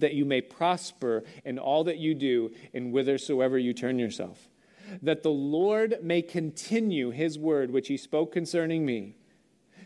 [0.00, 4.48] that you may prosper in all that you do and whithersoever you turn yourself.
[5.02, 9.16] That the Lord may continue his word which he spoke concerning me,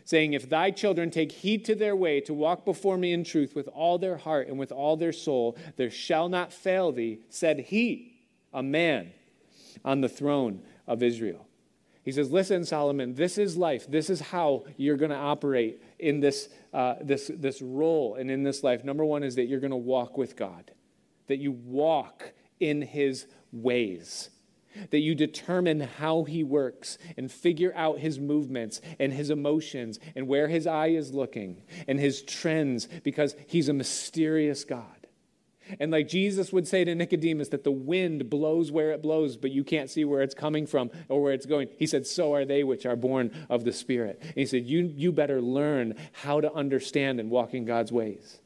[0.03, 3.55] saying, If thy children take heed to their way to walk before me in truth
[3.55, 7.59] with all their heart and with all their soul, there shall not fail thee, said
[7.59, 8.15] he,
[8.53, 9.11] a man,
[9.83, 11.45] on the throne of Israel.
[12.05, 13.89] He says, Listen, Solomon, this is life.
[13.89, 18.43] This is how you're going to operate in this, uh, this, this role and in
[18.43, 18.83] this life.
[18.83, 20.71] Number one is that you're going to walk with God,
[21.27, 24.29] that you walk in his ways,
[24.89, 30.27] that you determine how he works and figure out his movements and his emotions and
[30.27, 34.94] where his eye is looking and his trends because he's a mysterious God.
[35.79, 39.51] And like Jesus would say to Nicodemus, that the wind blows where it blows, but
[39.51, 41.69] you can't see where it's coming from or where it's going.
[41.77, 44.19] He said, So are they which are born of the Spirit.
[44.21, 48.39] And he said, You, you better learn how to understand and walk in God's ways.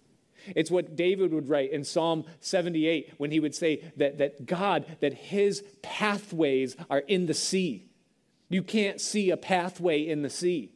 [0.56, 4.86] It's what David would write in Psalm 78 when he would say that, that God,
[5.02, 7.90] that his pathways are in the sea.
[8.48, 10.72] You can't see a pathway in the sea.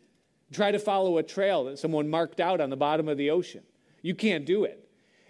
[0.51, 3.63] Try to follow a trail that someone marked out on the bottom of the ocean.
[4.01, 4.82] You can't do it.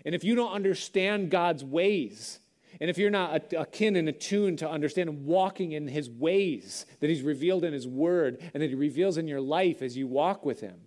[0.05, 2.39] And if you don't understand God's ways,
[2.81, 7.21] and if you're not akin and attuned to understand walking in his ways that he's
[7.21, 10.59] revealed in his word and that he reveals in your life as you walk with
[10.59, 10.81] him,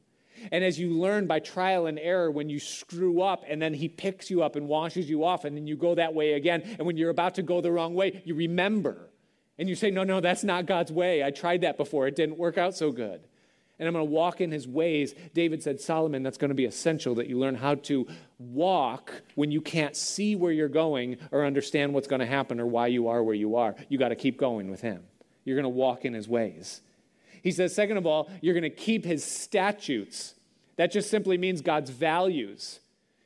[0.53, 3.89] and as you learn by trial and error when you screw up and then he
[3.89, 6.87] picks you up and washes you off and then you go that way again, and
[6.87, 9.11] when you're about to go the wrong way, you remember.
[9.59, 11.25] And you say, No, no, that's not God's way.
[11.25, 13.23] I tried that before, it didn't work out so good
[13.79, 15.15] and I'm going to walk in his ways.
[15.35, 18.07] David said, Solomon, that's going to be essential that you learn how to
[18.39, 22.67] walk when you can't see where you're going or understand what's going to happen or
[22.67, 23.75] why you are where you are.
[23.89, 25.03] You got to keep going with him.
[25.45, 26.81] You're going to walk in his ways.
[27.43, 30.35] He says, second of all, you're going to keep his statutes.
[30.77, 32.81] That just simply means God's values.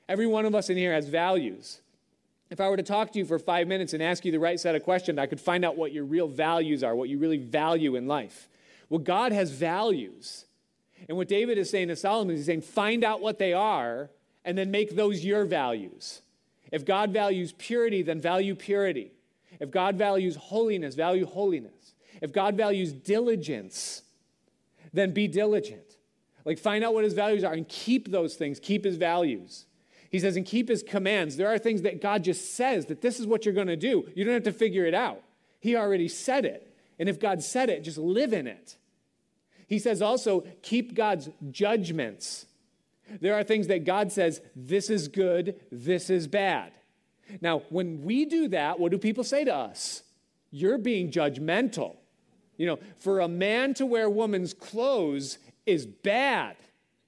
[0.08, 1.80] Every one of us in here has values.
[2.50, 4.58] If I were to talk to you for five minutes and ask you the right
[4.58, 7.38] set of questions, I could find out what your real values are, what you really
[7.38, 8.48] value in life.
[8.90, 10.44] Well, God has values.
[11.08, 14.10] And what David is saying to Solomon is he's saying, find out what they are
[14.44, 16.20] and then make those your values.
[16.70, 19.12] If God values purity, then value purity.
[19.58, 21.94] If God values holiness, value holiness.
[22.20, 24.02] If God values diligence,
[24.92, 25.96] then be diligent.
[26.44, 29.66] Like, find out what his values are and keep those things, keep his values.
[30.10, 31.36] He says, and keep his commands.
[31.36, 34.08] There are things that God just says that this is what you're going to do.
[34.14, 35.22] You don't have to figure it out.
[35.60, 36.74] He already said it.
[36.98, 38.76] And if God said it, just live in it.
[39.70, 42.46] He says also, keep God's judgments.
[43.20, 46.72] There are things that God says, this is good, this is bad.
[47.40, 50.02] Now, when we do that, what do people say to us?
[50.50, 51.98] You're being judgmental.
[52.56, 56.56] You know, for a man to wear woman's clothes is bad.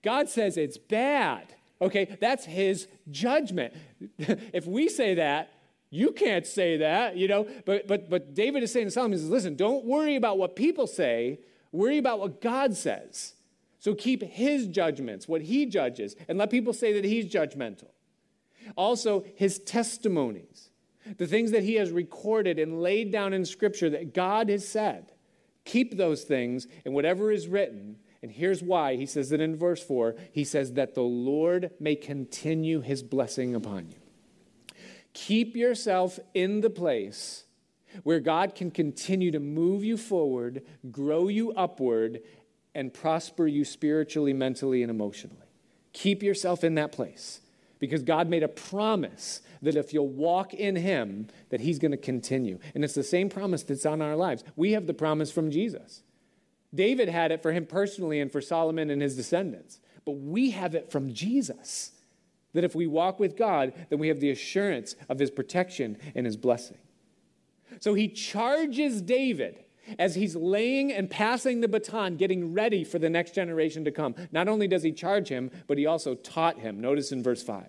[0.05, 1.53] God says it's bad.
[1.81, 3.75] Okay, that's his judgment.
[4.19, 5.51] if we say that,
[5.91, 7.49] you can't say that, you know.
[7.67, 10.55] But but but David is saying to Solomon, he says, listen, don't worry about what
[10.55, 11.41] people say,
[11.73, 13.35] worry about what God says.
[13.79, 17.89] So keep his judgments, what he judges, and let people say that he's judgmental.
[18.77, 20.71] Also, his testimonies,
[21.19, 25.11] the things that he has recorded and laid down in scripture that God has said.
[25.65, 28.95] Keep those things, and whatever is written, and here's why.
[28.95, 30.15] He says it in verse 4.
[30.31, 33.97] He says that the Lord may continue his blessing upon you.
[35.13, 37.45] Keep yourself in the place
[38.03, 42.21] where God can continue to move you forward, grow you upward,
[42.75, 45.37] and prosper you spiritually, mentally, and emotionally.
[45.93, 47.41] Keep yourself in that place
[47.79, 51.97] because God made a promise that if you'll walk in him that he's going to
[51.97, 52.59] continue.
[52.75, 54.45] And it's the same promise that's on our lives.
[54.57, 56.03] We have the promise from Jesus.
[56.75, 59.81] David had it for him personally and for Solomon and his descendants.
[60.05, 61.93] But we have it from Jesus.
[62.55, 66.27] That if we walk with God, then we have the assurance of his protection and
[66.27, 66.79] his blessing.
[67.81, 69.65] So he charges David
[69.99, 74.15] as he's laying and passing the baton, getting ready for the next generation to come.
[74.31, 76.81] Not only does he charge him, but he also taught him.
[76.81, 77.67] Notice in verse 5.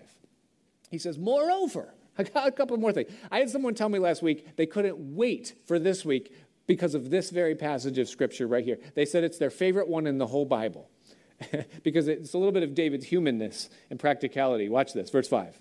[0.90, 3.10] He says, Moreover, I got a couple more things.
[3.30, 6.32] I had someone tell me last week they couldn't wait for this week
[6.66, 8.78] because of this very passage of scripture right here.
[8.94, 10.88] They said it's their favorite one in the whole Bible
[11.82, 14.68] because it's a little bit of David's humanness and practicality.
[14.68, 15.60] Watch this, verse 5.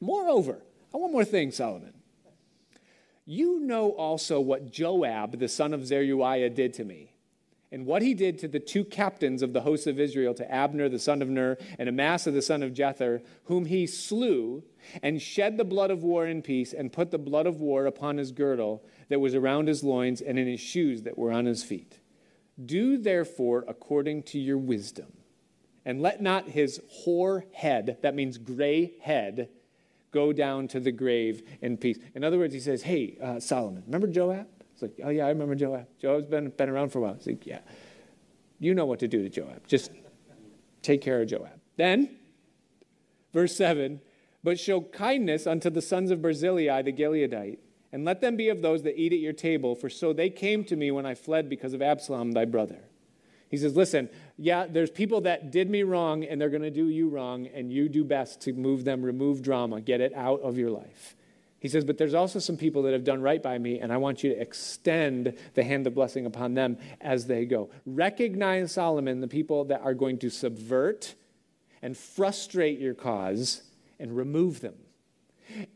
[0.00, 0.62] Moreover,
[0.92, 1.94] I one more thing, Solomon.
[3.28, 7.12] You know also what Joab, the son of Zeruiah, did to me,
[7.72, 10.88] and what he did to the two captains of the hosts of Israel, to Abner
[10.88, 14.62] the son of Ner, and Amasa the son of Jether, whom he slew,
[15.02, 18.16] and shed the blood of war in peace, and put the blood of war upon
[18.16, 21.64] his girdle that was around his loins and in his shoes that were on his
[21.64, 21.98] feet.
[22.64, 25.12] Do therefore according to your wisdom,
[25.84, 29.48] and let not his hoar head, that means gray head,
[30.16, 31.98] go down to the grave in peace.
[32.14, 34.46] In other words, he says, Hey, uh, Solomon, remember Joab?
[34.72, 35.86] It's like, Oh, yeah, I remember Joab.
[36.00, 37.14] Joab's been, been around for a while.
[37.14, 37.60] It's like, Yeah,
[38.58, 39.66] you know what to do to Joab.
[39.66, 39.90] Just
[40.80, 41.60] take care of Joab.
[41.76, 42.16] Then,
[43.34, 44.00] verse 7
[44.42, 47.58] But show kindness unto the sons of Barzillai the Gileadite
[47.92, 50.64] and let them be of those that eat at your table, for so they came
[50.64, 52.80] to me when I fled because of Absalom, thy brother.
[53.48, 56.88] He says, Listen, yeah, there's people that did me wrong, and they're going to do
[56.88, 60.58] you wrong, and you do best to move them, remove drama, get it out of
[60.58, 61.16] your life.
[61.58, 63.96] He says, But there's also some people that have done right by me, and I
[63.96, 67.70] want you to extend the hand of blessing upon them as they go.
[67.84, 71.14] Recognize, Solomon, the people that are going to subvert
[71.82, 73.62] and frustrate your cause
[73.98, 74.74] and remove them.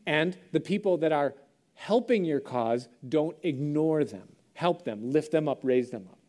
[0.05, 1.33] And the people that are
[1.73, 4.27] helping your cause, don't ignore them.
[4.53, 6.19] Help them, lift them up, raise them up.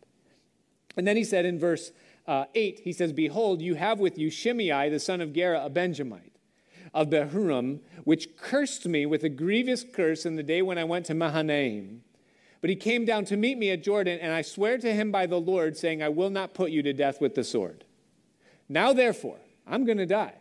[0.96, 1.92] And then he said in verse
[2.26, 5.70] uh, 8, he says, Behold, you have with you Shimei, the son of Gera, a
[5.70, 6.36] Benjamite,
[6.94, 11.06] of Bahurim, which cursed me with a grievous curse in the day when I went
[11.06, 12.02] to Mahanaim.
[12.60, 15.26] But he came down to meet me at Jordan, and I swear to him by
[15.26, 17.84] the Lord, saying, I will not put you to death with the sword.
[18.68, 20.34] Now, therefore, I'm going to die.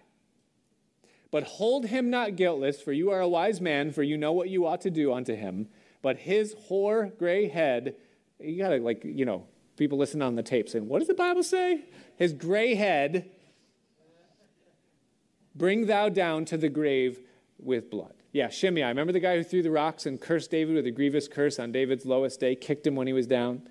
[1.32, 4.50] But hold him not guiltless, for you are a wise man, for you know what
[4.50, 5.68] you ought to do unto him.
[6.02, 7.96] But his hoar gray head,
[8.40, 9.46] you gotta, like, you know,
[9.78, 11.86] people listen on the tape saying, What does the Bible say?
[12.18, 13.30] His gray head,
[15.56, 17.20] bring thou down to the grave
[17.60, 18.14] with blood.
[18.32, 18.84] Yeah, Shimei.
[18.84, 21.72] Remember the guy who threw the rocks and cursed David with a grievous curse on
[21.72, 23.64] David's lowest day, kicked him when he was down?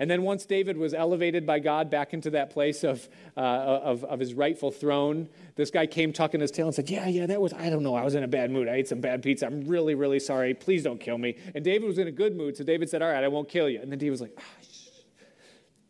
[0.00, 4.04] And then once David was elevated by God back into that place of, uh, of,
[4.04, 7.40] of, his rightful throne, this guy came tucking his tail and said, Yeah, yeah, that
[7.40, 8.68] was, I don't know, I was in a bad mood.
[8.68, 9.46] I ate some bad pizza.
[9.46, 10.54] I'm really, really sorry.
[10.54, 11.36] Please don't kill me.
[11.54, 13.68] And David was in a good mood, so David said, All right, I won't kill
[13.68, 13.80] you.
[13.82, 14.42] And then David was like, ah,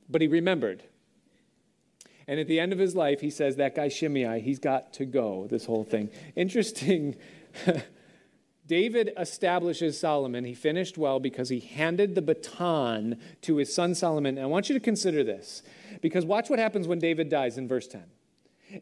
[0.09, 0.85] But he remembered.
[2.27, 5.07] And at the end of his life, he says, That guy Shimei, he's got to
[5.07, 6.11] go, this whole thing.
[6.37, 7.17] Interesting.
[8.67, 10.45] David establishes Solomon.
[10.45, 14.37] He finished well because he handed the baton to his son Solomon.
[14.37, 15.63] And I want you to consider this
[16.03, 18.05] because watch what happens when David dies in verse 10.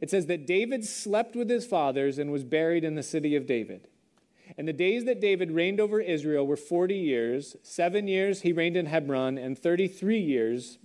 [0.00, 3.46] It says that David slept with his fathers and was buried in the city of
[3.46, 3.86] David.
[4.58, 7.54] And the days that David reigned over Israel were 40 years.
[7.62, 10.78] Seven years he reigned in Hebron, and 33 years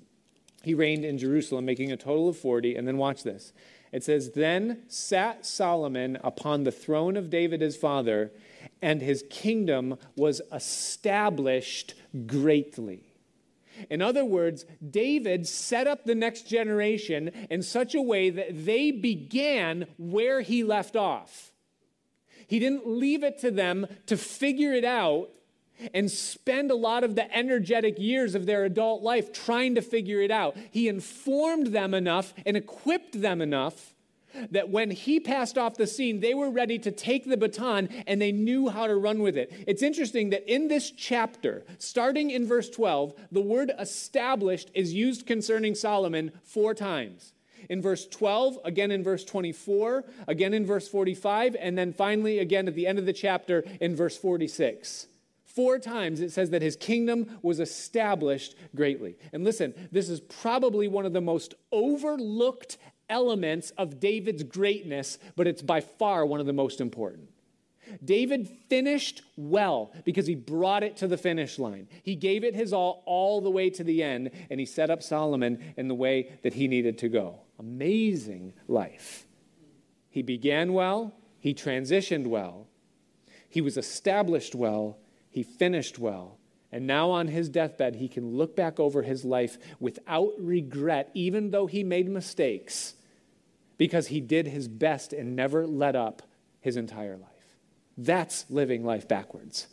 [0.61, 2.75] he reigned in Jerusalem, making a total of 40.
[2.75, 3.53] And then watch this.
[3.91, 8.31] It says, Then sat Solomon upon the throne of David his father,
[8.81, 11.95] and his kingdom was established
[12.25, 13.11] greatly.
[13.89, 18.91] In other words, David set up the next generation in such a way that they
[18.91, 21.51] began where he left off.
[22.47, 25.29] He didn't leave it to them to figure it out
[25.93, 30.21] and spend a lot of the energetic years of their adult life trying to figure
[30.21, 30.55] it out.
[30.71, 33.93] He informed them enough and equipped them enough
[34.51, 38.21] that when he passed off the scene, they were ready to take the baton and
[38.21, 39.51] they knew how to run with it.
[39.67, 45.25] It's interesting that in this chapter, starting in verse 12, the word established is used
[45.25, 47.33] concerning Solomon four times.
[47.69, 52.67] In verse 12, again in verse 24, again in verse 45, and then finally again
[52.67, 55.07] at the end of the chapter in verse 46.
[55.55, 59.17] Four times it says that his kingdom was established greatly.
[59.33, 62.77] And listen, this is probably one of the most overlooked
[63.09, 67.29] elements of David's greatness, but it's by far one of the most important.
[68.03, 71.89] David finished well because he brought it to the finish line.
[72.03, 75.03] He gave it his all, all the way to the end, and he set up
[75.03, 77.41] Solomon in the way that he needed to go.
[77.59, 79.25] Amazing life.
[80.09, 82.67] He began well, he transitioned well,
[83.49, 84.97] he was established well,
[85.31, 86.37] he finished well,
[86.71, 91.49] and now on his deathbed, he can look back over his life without regret, even
[91.49, 92.93] though he made mistakes
[93.77, 96.21] because he did his best and never let up
[96.59, 97.57] his entire life.
[97.97, 99.67] That's living life backwards.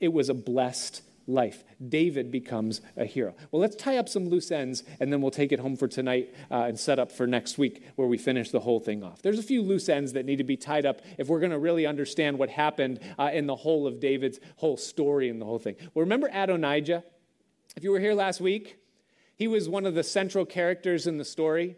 [0.00, 1.62] It was a blessed life.
[1.86, 3.34] David becomes a hero.
[3.50, 6.34] Well, let's tie up some loose ends and then we'll take it home for tonight
[6.50, 9.22] uh, and set up for next week where we finish the whole thing off.
[9.22, 11.58] There's a few loose ends that need to be tied up if we're going to
[11.58, 15.58] really understand what happened uh, in the whole of David's whole story and the whole
[15.58, 15.76] thing.
[15.94, 17.04] Well, remember Adonijah?
[17.76, 18.78] If you were here last week,
[19.36, 21.76] he was one of the central characters in the story.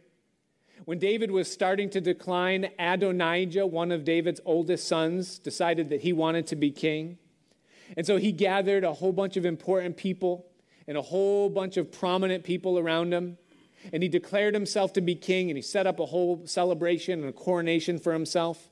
[0.87, 6.13] When David was starting to decline, Adonijah, one of David's oldest sons, decided that he
[6.13, 7.19] wanted to be king.
[7.97, 10.47] And so he gathered a whole bunch of important people
[10.87, 13.39] and a whole bunch of prominent people around him.
[13.93, 17.29] And he declared himself to be king and he set up a whole celebration and
[17.29, 18.69] a coronation for himself.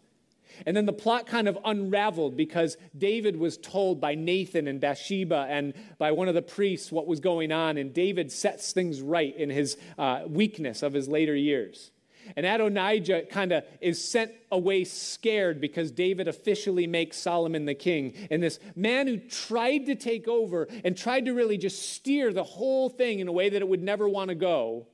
[0.66, 5.47] And then the plot kind of unraveled because David was told by Nathan and Bathsheba
[5.49, 7.77] and by one of the priests what was going on.
[7.77, 11.91] And David sets things right in his uh, weakness of his later years.
[12.37, 18.14] And Adonijah kind of is sent away scared because David officially makes Solomon the king.
[18.31, 22.45] And this man who tried to take over and tried to really just steer the
[22.45, 24.87] whole thing in a way that it would never want to go,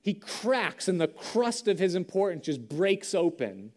[0.00, 3.72] he cracks and the crust of his importance just breaks open.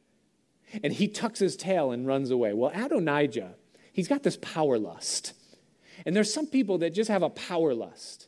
[0.84, 2.54] And he tucks his tail and runs away.
[2.54, 3.56] Well, Adonijah,
[3.94, 5.34] he's got this power lust.
[6.06, 8.28] And there's some people that just have a power lust.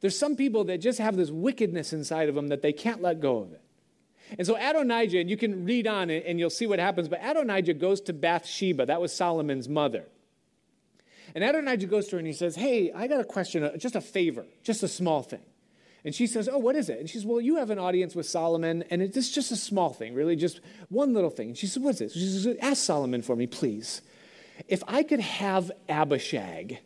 [0.00, 3.20] There's some people that just have this wickedness inside of them that they can't let
[3.20, 3.62] go of it.
[4.38, 7.74] And so Adonijah, and you can read on and you'll see what happens, but Adonijah
[7.74, 8.86] goes to Bathsheba.
[8.86, 10.04] That was Solomon's mother.
[11.34, 13.94] And Adonijah goes to her and he says, Hey, I got a question, uh, just
[13.94, 15.42] a favor, just a small thing.
[16.04, 16.98] And she says, Oh, what is it?
[16.98, 19.92] And she says, Well, you have an audience with Solomon, and it's just a small
[19.92, 21.48] thing, really, just one little thing.
[21.48, 22.14] And she says, What's this?
[22.14, 24.02] She says, Ask Solomon for me, please.
[24.68, 26.78] If I could have Abishag,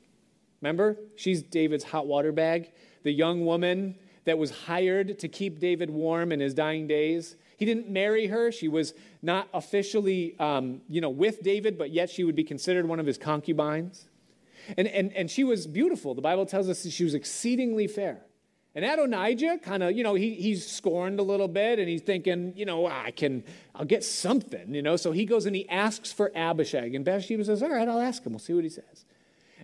[0.60, 0.96] remember?
[1.16, 2.72] She's David's hot water bag,
[3.02, 7.36] the young woman that was hired to keep David warm in his dying days.
[7.56, 8.52] He didn't marry her.
[8.52, 12.86] She was not officially, um, you know, with David, but yet she would be considered
[12.86, 14.06] one of his concubines.
[14.76, 16.14] And, and, and she was beautiful.
[16.14, 18.22] The Bible tells us she was exceedingly fair.
[18.74, 22.52] And Adonijah kind of, you know, he, he's scorned a little bit and he's thinking,
[22.54, 23.42] you know, I can,
[23.74, 24.96] I'll get something, you know.
[24.96, 26.94] So he goes and he asks for Abishag.
[26.94, 28.32] And Bathsheba says, all right, I'll ask him.
[28.32, 29.04] We'll see what he says.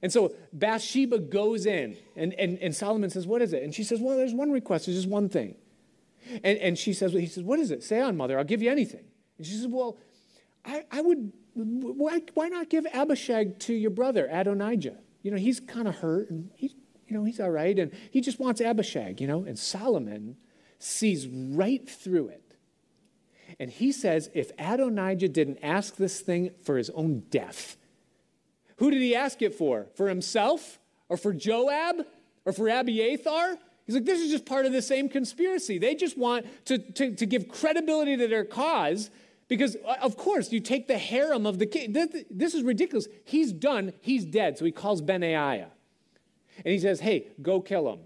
[0.06, 3.64] And so Bathsheba goes in, and, and, and Solomon says, What is it?
[3.64, 5.56] And she says, Well, there's one request, there's just one thing.
[6.44, 7.82] And, and she says, well, He says, What is it?
[7.82, 9.02] Say on, mother, I'll give you anything.
[9.36, 9.98] And she says, Well,
[10.64, 14.96] I, I would, why, why not give Abishag to your brother, Adonijah?
[15.22, 16.76] You know, he's kind of hurt, and he's,
[17.08, 19.42] you know, he's all right, and he just wants Abishag, you know.
[19.42, 20.36] And Solomon
[20.78, 22.54] sees right through it.
[23.58, 27.76] And he says, If Adonijah didn't ask this thing for his own death,
[28.76, 29.86] who did he ask it for?
[29.94, 30.78] For himself?
[31.08, 32.06] Or for Joab?
[32.44, 33.58] Or for Abiathar?
[33.86, 35.78] He's like, this is just part of the same conspiracy.
[35.78, 39.10] They just want to, to, to give credibility to their cause
[39.48, 41.92] Because, of course, you take the harem of the king.
[42.30, 43.06] This is ridiculous.
[43.24, 44.58] He's done, he's dead.
[44.58, 45.70] So he calls Benaiah.
[46.64, 48.00] And he says, Hey, go kill him.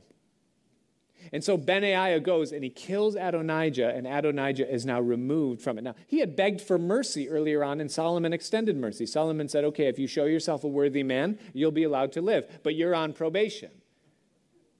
[1.32, 5.82] And so Benaiah goes and he kills Adonijah, and Adonijah is now removed from it.
[5.82, 9.06] Now, he had begged for mercy earlier on, and Solomon extended mercy.
[9.06, 12.60] Solomon said, Okay, if you show yourself a worthy man, you'll be allowed to live,
[12.64, 13.70] but you're on probation.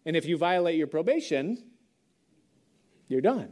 [0.04, 1.62] And if you violate your probation,
[3.06, 3.50] you're done.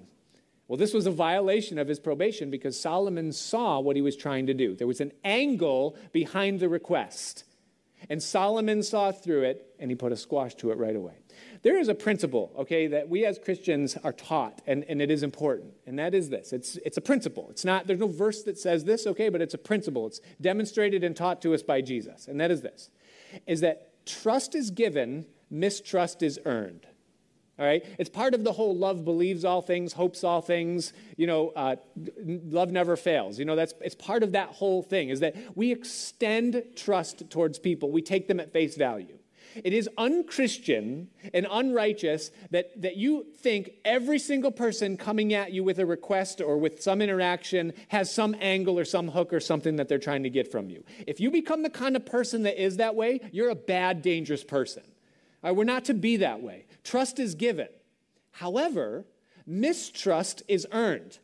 [0.66, 4.46] Well, this was a violation of his probation because Solomon saw what he was trying
[4.46, 4.74] to do.
[4.74, 7.44] There was an angle behind the request.
[8.10, 11.17] And Solomon saw through it and he put a squash to it right away.
[11.62, 15.22] There is a principle, okay, that we as Christians are taught, and, and it is
[15.22, 16.52] important, and that is this.
[16.52, 17.48] It's, it's a principle.
[17.50, 20.06] It's not, there's no verse that says this, okay, but it's a principle.
[20.06, 22.90] It's demonstrated and taught to us by Jesus, and that is this,
[23.46, 26.86] is that trust is given, mistrust is earned.
[27.58, 27.84] All right?
[27.98, 31.74] It's part of the whole love believes all things, hopes all things, you know, uh,
[32.24, 33.36] love never fails.
[33.36, 37.58] You know, that's, it's part of that whole thing is that we extend trust towards
[37.58, 37.90] people.
[37.90, 39.17] We take them at face value.
[39.54, 45.64] It is unchristian and unrighteous that, that you think every single person coming at you
[45.64, 49.76] with a request or with some interaction has some angle or some hook or something
[49.76, 50.84] that they're trying to get from you.
[51.06, 54.44] If you become the kind of person that is that way, you're a bad, dangerous
[54.44, 54.82] person.
[55.42, 56.66] Right, we're not to be that way.
[56.82, 57.68] Trust is given.
[58.32, 59.04] However,
[59.46, 61.18] mistrust is earned.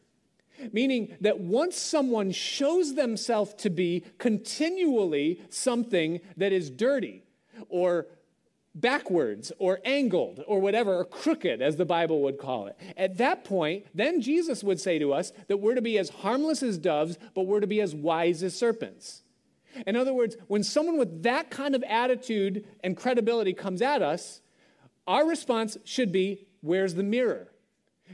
[0.72, 7.23] Meaning that once someone shows themselves to be continually something that is dirty
[7.68, 8.06] or
[8.74, 12.76] backwards or angled or whatever, or crooked, as the Bible would call it.
[12.96, 16.62] At that point, then Jesus would say to us that we're to be as harmless
[16.62, 19.22] as doves, but we're to be as wise as serpents.
[19.86, 24.40] In other words, when someone with that kind of attitude and credibility comes at us,
[25.06, 27.48] our response should be, Where's the mirror?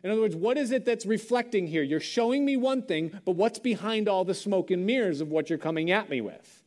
[0.03, 1.83] In other words, what is it that's reflecting here?
[1.83, 5.49] You're showing me one thing, but what's behind all the smoke and mirrors of what
[5.49, 6.60] you're coming at me with?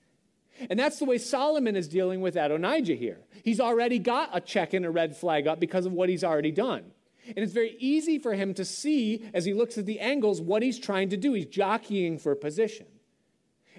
[0.70, 3.20] And that's the way Solomon is dealing with Adonijah here.
[3.44, 6.52] He's already got a check and a red flag up because of what he's already
[6.52, 6.92] done.
[7.28, 10.62] And it's very easy for him to see as he looks at the angles what
[10.62, 11.34] he's trying to do.
[11.34, 12.86] He's jockeying for position.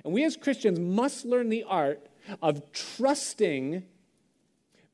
[0.04, 2.06] And we as Christians must learn the art
[2.42, 3.84] of trusting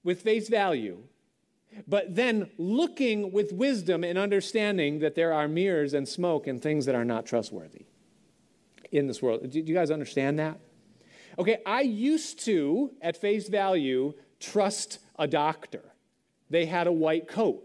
[0.03, 0.99] with face value,
[1.87, 6.87] but then looking with wisdom and understanding that there are mirrors and smoke and things
[6.87, 7.87] that are not trustworthy
[8.91, 9.49] in this world.
[9.51, 10.59] Do you guys understand that?
[11.41, 15.83] Okay, I used to, at face value, trust a doctor.
[16.51, 17.65] They had a white coat,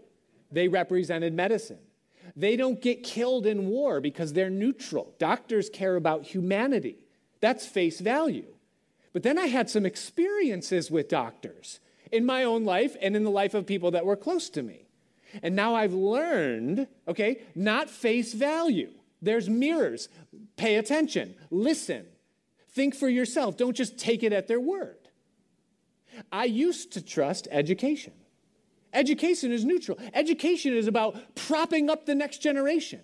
[0.50, 1.80] they represented medicine.
[2.34, 5.14] They don't get killed in war because they're neutral.
[5.18, 6.96] Doctors care about humanity.
[7.40, 8.46] That's face value.
[9.12, 11.78] But then I had some experiences with doctors
[12.10, 14.86] in my own life and in the life of people that were close to me.
[15.42, 18.90] And now I've learned, okay, not face value.
[19.22, 20.08] There's mirrors.
[20.56, 22.06] Pay attention, listen,
[22.76, 23.56] Think for yourself.
[23.56, 24.98] Don't just take it at their word.
[26.30, 28.12] I used to trust education.
[28.92, 29.98] Education is neutral.
[30.12, 33.00] Education is about propping up the next generation.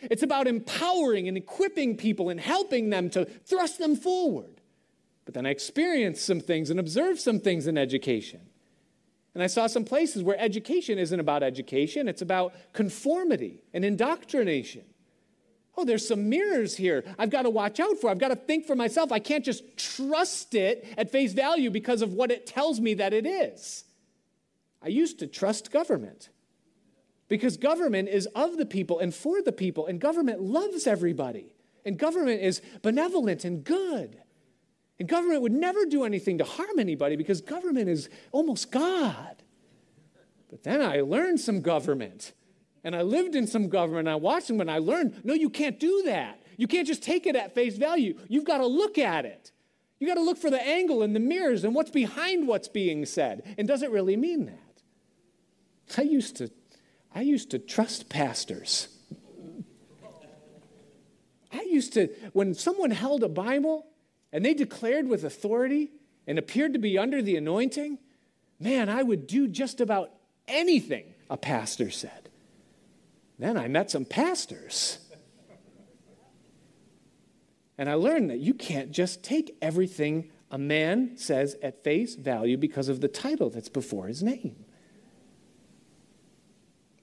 [0.00, 4.60] It's about empowering and equipping people and helping them to thrust them forward.
[5.24, 8.42] But then I experienced some things and observed some things in education.
[9.34, 14.84] And I saw some places where education isn't about education, it's about conformity and indoctrination.
[15.76, 18.10] Oh, there's some mirrors here I've got to watch out for.
[18.10, 19.12] I've got to think for myself.
[19.12, 23.12] I can't just trust it at face value because of what it tells me that
[23.12, 23.84] it is.
[24.82, 26.30] I used to trust government
[27.28, 31.52] because government is of the people and for the people, and government loves everybody,
[31.84, 34.20] and government is benevolent and good.
[34.98, 39.42] And government would never do anything to harm anybody because government is almost God.
[40.48, 42.32] But then I learned some government
[42.86, 45.50] and I lived in some government, and I watched them, and I learned no, you
[45.50, 46.40] can't do that.
[46.56, 48.16] You can't just take it at face value.
[48.28, 49.50] You've got to look at it.
[49.98, 53.04] You got to look for the angle and the mirrors and what's behind what's being
[53.04, 53.42] said.
[53.58, 55.98] And does it really mean that?
[55.98, 56.48] I used to,
[57.12, 58.86] I used to trust pastors.
[61.52, 63.88] I used to, when someone held a Bible
[64.32, 65.90] and they declared with authority
[66.24, 67.98] and appeared to be under the anointing,
[68.60, 70.12] man, I would do just about
[70.46, 72.25] anything a pastor said.
[73.38, 74.98] Then I met some pastors.
[77.78, 82.56] And I learned that you can't just take everything a man says at face value
[82.56, 84.64] because of the title that's before his name.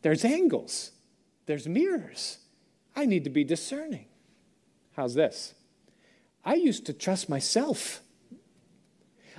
[0.02, 0.92] There's angles,
[1.46, 2.40] there's mirrors.
[2.96, 4.06] I need to be discerning.
[4.96, 5.56] How's this?
[6.46, 8.02] I used to trust myself.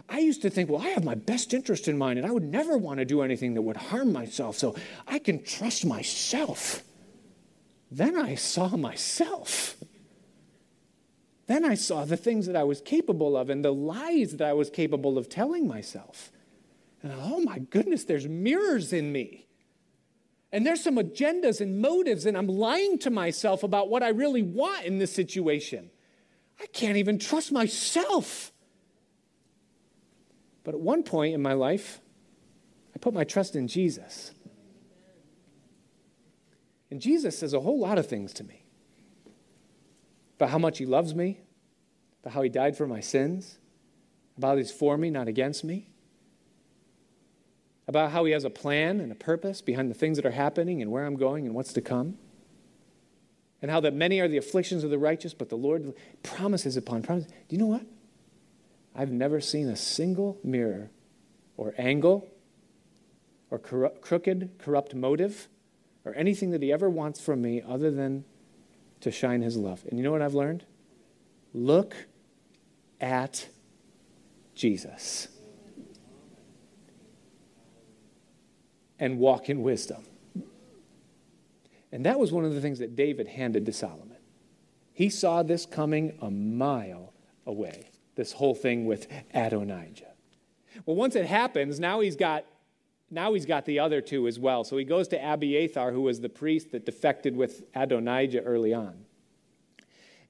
[0.08, 2.44] I used to think, well, I have my best interest in mind, and I would
[2.44, 4.76] never want to do anything that would harm myself, so
[5.06, 6.82] I can trust myself.
[7.90, 9.76] Then I saw myself.
[11.46, 14.52] Then I saw the things that I was capable of and the lies that I
[14.52, 16.32] was capable of telling myself.
[17.02, 19.46] And oh my goodness, there's mirrors in me.
[20.52, 24.42] And there's some agendas and motives, and I'm lying to myself about what I really
[24.42, 25.90] want in this situation.
[26.60, 28.52] I can't even trust myself.
[30.64, 32.00] But at one point in my life,
[32.94, 34.32] I put my trust in Jesus.
[36.90, 38.64] And Jesus says a whole lot of things to me
[40.36, 41.40] about how much he loves me,
[42.22, 43.58] about how he died for my sins,
[44.36, 45.88] about he's for me, not against me,
[47.86, 50.80] about how he has a plan and a purpose behind the things that are happening
[50.82, 52.18] and where I'm going and what's to come.
[53.60, 57.02] And how that many are the afflictions of the righteous, but the Lord promises upon
[57.02, 57.30] promises.
[57.48, 57.86] Do you know what?
[58.94, 60.90] I've never seen a single mirror
[61.56, 62.28] or angle
[63.50, 65.48] or crooked, corrupt motive
[66.04, 68.24] or anything that he ever wants from me other than
[69.00, 69.84] to shine his love.
[69.88, 70.64] And you know what I've learned?
[71.52, 71.94] Look
[73.00, 73.48] at
[74.54, 75.28] Jesus
[78.98, 80.04] and walk in wisdom.
[81.92, 84.16] And that was one of the things that David handed to Solomon.
[84.92, 87.12] He saw this coming a mile
[87.46, 90.12] away, this whole thing with Adonijah.
[90.86, 92.44] Well, once it happens, now he's got
[93.10, 94.64] now he's got the other two as well.
[94.64, 99.04] So he goes to Abiathar, who was the priest that defected with Adonijah early on.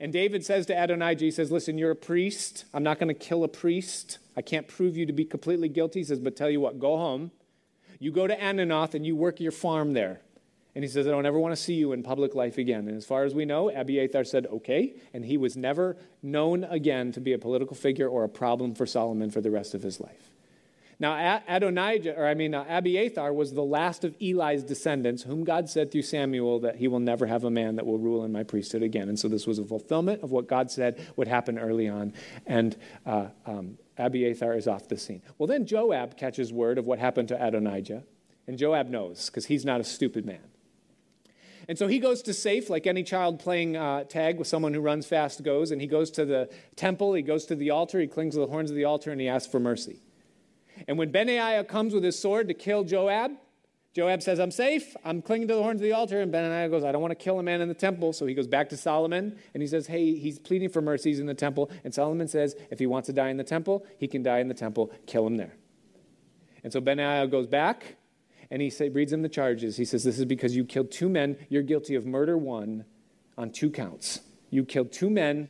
[0.00, 2.64] And David says to Adonijah, he says, Listen, you're a priest.
[2.74, 4.18] I'm not going to kill a priest.
[4.36, 6.00] I can't prove you to be completely guilty.
[6.00, 7.30] He says, But tell you what, go home.
[7.98, 10.20] You go to Anathoth and you work your farm there.
[10.74, 12.88] And he says, I don't ever want to see you in public life again.
[12.88, 14.94] And as far as we know, Abiathar said, okay.
[15.12, 18.84] And he was never known again to be a political figure or a problem for
[18.84, 20.30] Solomon for the rest of his life.
[20.98, 25.90] Now, Adonijah, or I mean, Abiathar was the last of Eli's descendants, whom God said
[25.90, 28.82] through Samuel that he will never have a man that will rule in my priesthood
[28.82, 29.08] again.
[29.08, 32.14] And so this was a fulfillment of what God said would happen early on.
[32.46, 35.22] And uh, um, Abiathar is off the scene.
[35.36, 38.04] Well, then Joab catches word of what happened to Adonijah.
[38.46, 40.42] And Joab knows, because he's not a stupid man.
[41.68, 44.80] And so he goes to safe, like any child playing uh, tag with someone who
[44.80, 48.06] runs fast goes, and he goes to the temple, he goes to the altar, he
[48.06, 50.00] clings to the horns of the altar, and he asks for mercy.
[50.88, 53.32] And when Benaiah comes with his sword to kill Joab,
[53.94, 54.96] Joab says, I'm safe.
[55.04, 56.20] I'm clinging to the horns of the altar.
[56.20, 58.12] And Benaiah goes, I don't want to kill a man in the temple.
[58.12, 61.10] So he goes back to Solomon and he says, Hey, he's pleading for mercy.
[61.10, 61.70] He's in the temple.
[61.84, 64.48] And Solomon says, If he wants to die in the temple, he can die in
[64.48, 64.90] the temple.
[65.06, 65.54] Kill him there.
[66.64, 67.96] And so Benaiah goes back
[68.54, 69.76] and he say, reads him the charges.
[69.78, 71.36] He says, This is because you killed two men.
[71.48, 72.84] You're guilty of murder one
[73.36, 74.20] on two counts.
[74.48, 75.48] You killed two men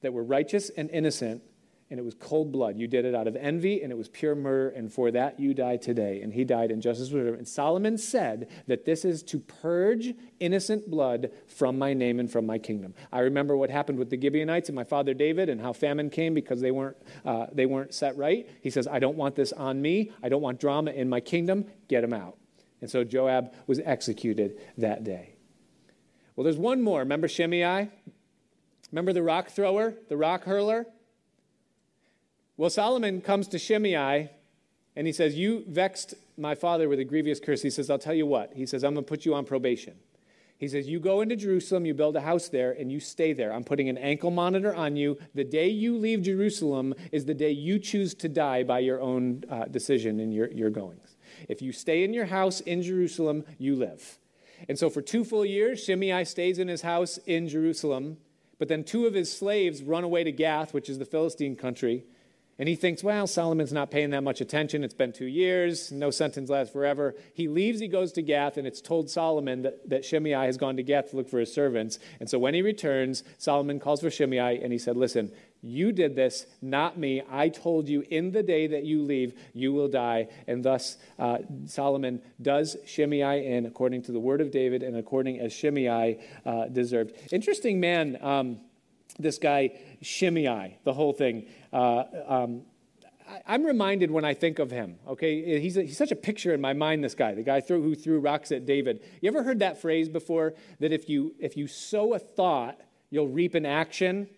[0.00, 1.42] that were righteous and innocent
[1.90, 2.78] and it was cold blood.
[2.78, 5.52] You did it out of envy, and it was pure murder, and for that you
[5.52, 6.22] die today.
[6.22, 7.10] And he died in justice.
[7.10, 12.30] Was And Solomon said that this is to purge innocent blood from my name and
[12.30, 12.94] from my kingdom.
[13.12, 16.32] I remember what happened with the Gibeonites and my father David, and how famine came
[16.32, 18.48] because they weren't uh, they weren't set right.
[18.62, 20.12] He says, "I don't want this on me.
[20.22, 21.66] I don't want drama in my kingdom.
[21.88, 22.39] Get him out."
[22.80, 25.34] And so Joab was executed that day.
[26.34, 27.00] Well, there's one more.
[27.00, 27.90] Remember Shimei?
[28.90, 30.86] Remember the rock thrower, the rock hurler?
[32.56, 34.30] Well, Solomon comes to Shimei
[34.96, 37.62] and he says, You vexed my father with a grievous curse.
[37.62, 38.52] He says, I'll tell you what.
[38.54, 39.94] He says, I'm going to put you on probation.
[40.58, 43.52] He says, You go into Jerusalem, you build a house there, and you stay there.
[43.52, 45.16] I'm putting an ankle monitor on you.
[45.34, 49.44] The day you leave Jerusalem is the day you choose to die by your own
[49.48, 51.16] uh, decision and your, your goings.
[51.48, 54.18] If you stay in your house in Jerusalem, you live.
[54.68, 58.18] And so for two full years, Shimei stays in his house in Jerusalem,
[58.58, 62.04] but then two of his slaves run away to Gath, which is the Philistine country.
[62.60, 64.84] And he thinks, well, Solomon's not paying that much attention.
[64.84, 65.90] It's been two years.
[65.90, 67.14] No sentence lasts forever.
[67.32, 70.76] He leaves, he goes to Gath, and it's told Solomon that, that Shimei has gone
[70.76, 71.98] to Gath to look for his servants.
[72.20, 75.32] And so when he returns, Solomon calls for Shimei and he said, Listen,
[75.62, 77.22] you did this, not me.
[77.30, 80.28] I told you in the day that you leave, you will die.
[80.46, 85.40] And thus, uh, Solomon does Shimei in according to the word of David and according
[85.40, 87.14] as Shimei uh, deserved.
[87.32, 88.18] Interesting man.
[88.20, 88.60] Um,
[89.18, 91.46] this guy Shimei, the whole thing.
[91.72, 92.62] Uh, um,
[93.46, 95.60] I, am reminded when I think of him, okay?
[95.60, 97.94] He's, a, he's such a picture in my mind, this guy, the guy threw, who
[97.94, 99.02] threw rocks at David.
[99.20, 100.54] You ever heard that phrase before?
[100.80, 104.28] That if you, if you sow a thought, you'll reap an action.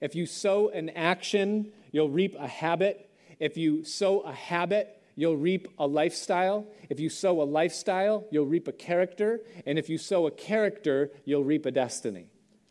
[0.00, 3.10] If you sow an action, you'll reap a habit.
[3.40, 6.66] If you sow a habit, you'll reap a lifestyle.
[6.88, 9.40] If you sow a lifestyle, you'll reap a character.
[9.66, 12.26] And if you sow a character, you'll reap a destiny.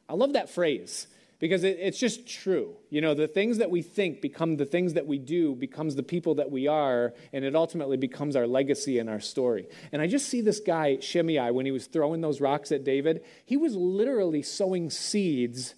[0.07, 1.07] I love that phrase
[1.45, 2.75] because it, it's just true.
[2.89, 6.01] You know, the things that we think become the things that we do, becomes the
[6.01, 9.67] people that we are, and it ultimately becomes our legacy and our story.
[9.91, 13.23] And I just see this guy, Shimei, when he was throwing those rocks at David,
[13.45, 15.75] he was literally sowing seeds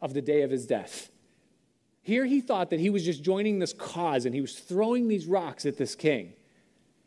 [0.00, 1.10] of the day of his death.
[2.02, 5.26] Here he thought that he was just joining this cause and he was throwing these
[5.26, 6.34] rocks at this king.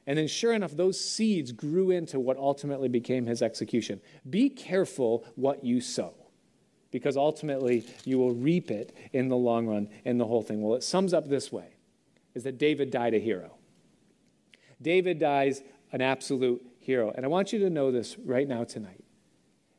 [0.07, 3.99] And then, sure enough, those seeds grew into what ultimately became his execution.
[4.27, 6.13] Be careful what you sow,
[6.91, 10.61] because ultimately you will reap it in the long run in the whole thing.
[10.61, 11.67] Well, it sums up this way
[12.33, 13.57] is that David died a hero.
[14.81, 17.11] David dies an absolute hero.
[17.15, 19.03] And I want you to know this right now tonight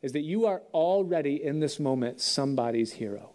[0.03, 3.31] is that you are already in this moment somebody's hero.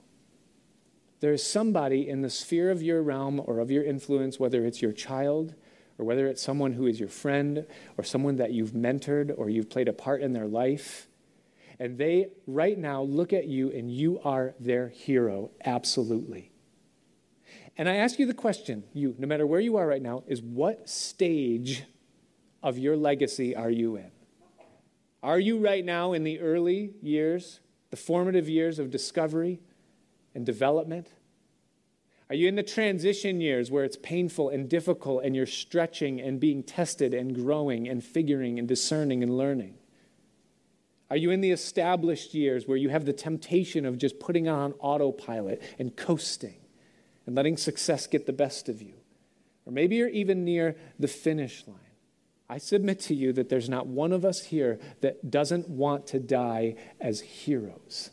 [1.19, 4.81] There is somebody in the sphere of your realm or of your influence, whether it's
[4.81, 5.55] your child
[5.97, 7.65] or whether it's someone who is your friend
[7.97, 11.07] or someone that you've mentored or you've played a part in their life.
[11.79, 16.51] And they right now look at you and you are their hero, absolutely.
[17.77, 20.41] And I ask you the question, you, no matter where you are right now, is
[20.41, 21.83] what stage
[22.61, 24.11] of your legacy are you in?
[25.23, 29.61] Are you right now in the early years, the formative years of discovery
[30.35, 31.07] and development?
[32.29, 36.39] Are you in the transition years where it's painful and difficult and you're stretching and
[36.39, 39.75] being tested and growing and figuring and discerning and learning?
[41.13, 44.73] Are you in the established years where you have the temptation of just putting on
[44.79, 46.55] autopilot and coasting
[47.27, 48.95] and letting success get the best of you?
[49.67, 51.77] Or maybe you're even near the finish line.
[52.49, 56.19] I submit to you that there's not one of us here that doesn't want to
[56.19, 58.09] die as heroes.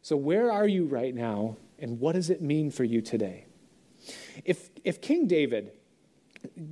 [0.00, 3.46] So, where are you right now, and what does it mean for you today?
[4.44, 5.72] If, if King David,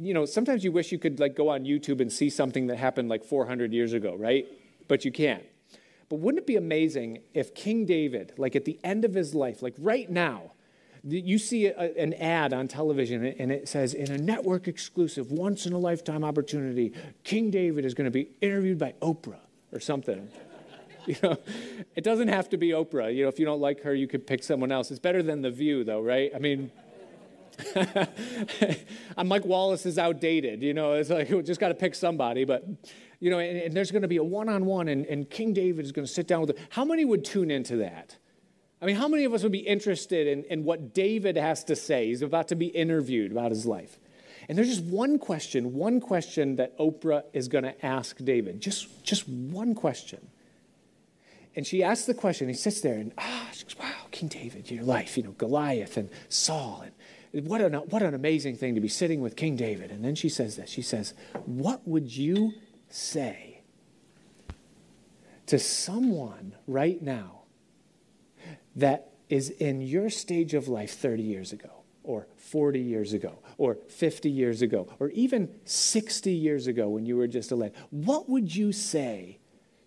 [0.00, 2.76] you know, sometimes you wish you could like go on YouTube and see something that
[2.76, 4.46] happened like 400 years ago, right?
[4.90, 5.44] But you can't.
[6.08, 9.62] But wouldn't it be amazing if King David, like at the end of his life,
[9.62, 10.50] like right now,
[11.04, 15.64] you see a, an ad on television and it says, in a network exclusive, once
[15.64, 19.38] in a lifetime opportunity, King David is going to be interviewed by Oprah
[19.72, 20.28] or something.
[21.06, 21.38] you know,
[21.94, 23.14] it doesn't have to be Oprah.
[23.14, 24.90] You know, if you don't like her, you could pick someone else.
[24.90, 26.32] It's better than The View, though, right?
[26.34, 26.72] I mean,
[29.24, 30.62] Mike Wallace is outdated.
[30.62, 32.44] You know, it's like we just got to pick somebody.
[32.44, 32.64] But
[33.20, 35.92] you know, and, and there's going to be a one-on-one, and, and King David is
[35.92, 36.56] going to sit down with.
[36.56, 36.66] Them.
[36.70, 38.16] How many would tune into that?
[38.82, 41.76] I mean, how many of us would be interested in, in what David has to
[41.76, 42.06] say?
[42.06, 43.98] He's about to be interviewed about his life.
[44.48, 48.60] And there's just one question, one question that Oprah is going to ask David.
[48.60, 50.28] Just, just one question.
[51.54, 52.48] And she asks the question.
[52.48, 55.96] He sits there and, ah, she goes, wow, King David, your life, you know, Goliath
[55.96, 56.84] and Saul.
[57.32, 59.90] And what an, what an amazing thing to be sitting with King David.
[59.90, 60.70] And then she says this.
[60.70, 61.12] She says,
[61.44, 62.54] what would you
[62.92, 63.62] say
[65.46, 67.40] to someone right now
[68.76, 71.70] that is in your stage of life 30 years ago,
[72.02, 77.16] or 40 years ago, or 50 years ago, or even 60 years ago when you
[77.16, 79.38] were just a lad, what would you say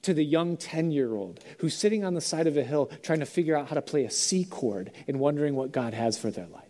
[0.02, 3.20] to the young 10 year old who's sitting on the side of a hill trying
[3.20, 6.30] to figure out how to play a C chord and wondering what God has for
[6.30, 6.63] their life?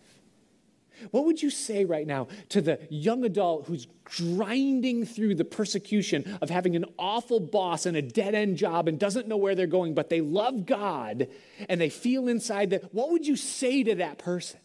[1.10, 6.38] What would you say right now to the young adult who's grinding through the persecution
[6.40, 9.66] of having an awful boss and a dead end job and doesn't know where they're
[9.66, 11.28] going, but they love God
[11.68, 12.94] and they feel inside that?
[12.94, 14.60] What would you say to that person?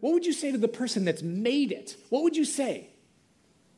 [0.00, 1.96] What would you say to the person that's made it?
[2.08, 2.88] What would you say?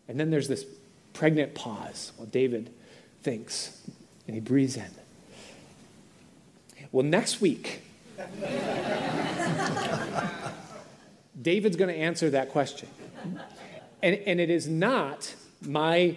[0.08, 0.64] And then there's this
[1.12, 2.70] pregnant pause while David
[3.22, 3.80] thinks
[4.26, 4.90] and he breathes in.
[6.92, 7.82] Well, next week,
[11.44, 12.88] David's going to answer that question.
[14.02, 16.16] And, and it is not my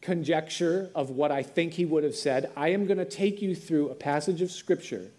[0.00, 2.50] conjecture of what I think he would have said.
[2.56, 5.10] I am going to take you through a passage of scripture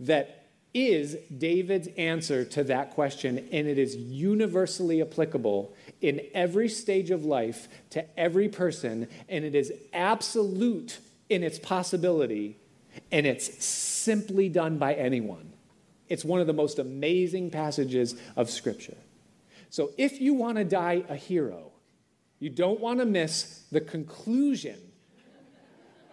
[0.00, 7.10] that is David's answer to that question, and it is universally applicable in every stage
[7.10, 10.98] of life to every person, and it is absolute
[11.30, 12.58] in its possibility,
[13.10, 15.50] and it's simply done by anyone.
[16.08, 18.96] It's one of the most amazing passages of Scripture.
[19.70, 21.72] So if you want to die a hero,
[22.38, 24.78] you don't want to miss the conclusion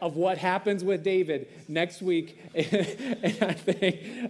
[0.02, 3.56] of what happens with David next week in, our,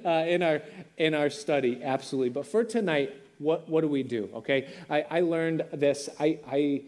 [0.05, 0.61] uh, in, our,
[0.97, 1.81] in our study.
[1.83, 2.29] Absolutely.
[2.29, 4.29] But for tonight, what, what do we do?
[4.35, 6.09] Okay, I, I learned this.
[6.19, 6.83] I, I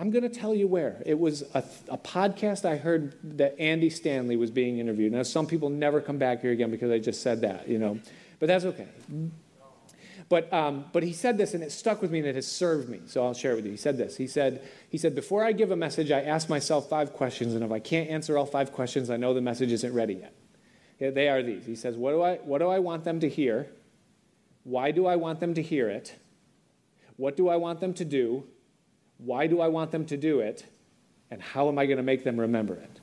[0.00, 1.02] I'm going to tell you where.
[1.04, 5.12] It was a, a, podcast I heard that Andy Stanley was being interviewed.
[5.12, 8.00] Now, some people never come back here again because I just said that, you know,
[8.38, 8.88] but that's okay.
[10.30, 12.88] But, um, but he said this and it stuck with me and it has served
[12.88, 13.02] me.
[13.04, 13.72] So I'll share it with you.
[13.72, 14.16] He said this.
[14.16, 17.62] He said, he said, Before I give a message, I ask myself five questions, and
[17.62, 20.34] if I can't answer all five questions, I know the message isn't ready yet.
[20.98, 21.66] Yeah, they are these.
[21.66, 23.68] He says, what do, I, what do I want them to hear?
[24.64, 26.16] Why do I want them to hear it?
[27.16, 28.46] What do I want them to do?
[29.24, 30.64] Why do I want them to do it?
[31.30, 33.00] And how am I going to make them remember it?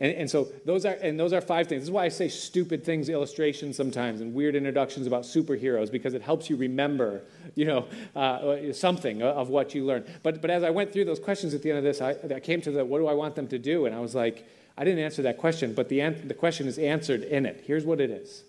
[0.00, 1.82] And, and so those are and those are five things.
[1.82, 6.14] This is why I say stupid things, illustrations sometimes, and weird introductions about superheroes because
[6.14, 7.22] it helps you remember,
[7.54, 7.86] you know,
[8.16, 10.06] uh, something of what you learned.
[10.22, 12.40] But but as I went through those questions at the end of this, I, I
[12.40, 14.46] came to the what do I want them to do, and I was like,
[14.76, 17.64] I didn't answer that question, but the an- the question is answered in it.
[17.66, 18.44] Here's what it is: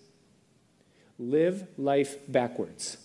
[1.20, 2.97] Live life backwards.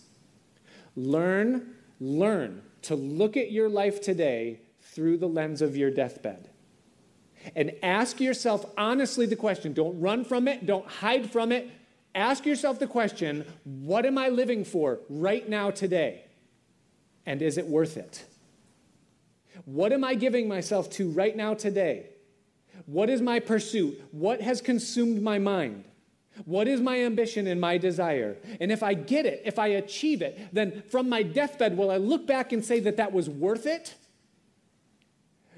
[0.96, 6.48] Learn learn to look at your life today through the lens of your deathbed.
[7.56, 11.70] And ask yourself honestly the question don't run from it, don't hide from it.
[12.14, 16.24] Ask yourself the question what am I living for right now today?
[17.24, 18.24] And is it worth it?
[19.64, 22.06] What am I giving myself to right now today?
[22.86, 24.02] What is my pursuit?
[24.10, 25.84] What has consumed my mind?
[26.44, 28.36] What is my ambition and my desire?
[28.60, 31.96] And if I get it, if I achieve it, then from my deathbed, will I
[31.96, 33.94] look back and say that that was worth it?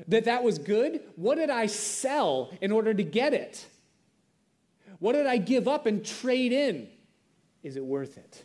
[0.08, 1.00] that that was good?
[1.16, 3.66] What did I sell in order to get it?
[4.98, 6.88] What did I give up and trade in?
[7.62, 8.44] Is it worth it?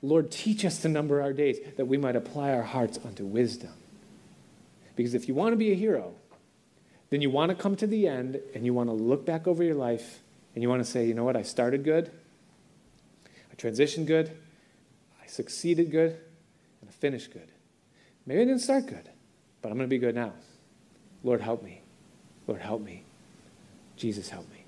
[0.00, 3.72] Lord, teach us to number our days that we might apply our hearts unto wisdom.
[4.94, 6.14] Because if you want to be a hero,
[7.10, 9.62] then you want to come to the end and you want to look back over
[9.62, 10.20] your life
[10.54, 12.10] and you want to say, you know what, I started good,
[13.50, 14.36] I transitioned good,
[15.22, 16.12] I succeeded good,
[16.80, 17.48] and I finished good.
[18.26, 19.08] Maybe I didn't start good,
[19.62, 20.32] but I'm going to be good now.
[21.24, 21.82] Lord, help me.
[22.46, 23.04] Lord, help me.
[23.96, 24.64] Jesus, help me.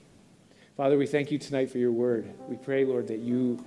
[0.76, 2.32] Father, we thank you tonight for your word.
[2.49, 3.62] We pray, Lord, that you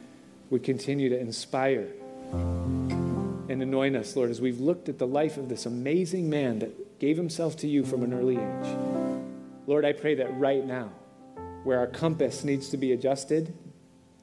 [0.49, 1.87] would continue to inspire
[2.31, 6.71] and anoint us, Lord, as we've looked at the life of this amazing man that
[6.99, 8.77] gave himself to you from an early age.
[9.67, 10.89] Lord, I pray that right now,
[11.63, 13.53] where our compass needs to be adjusted,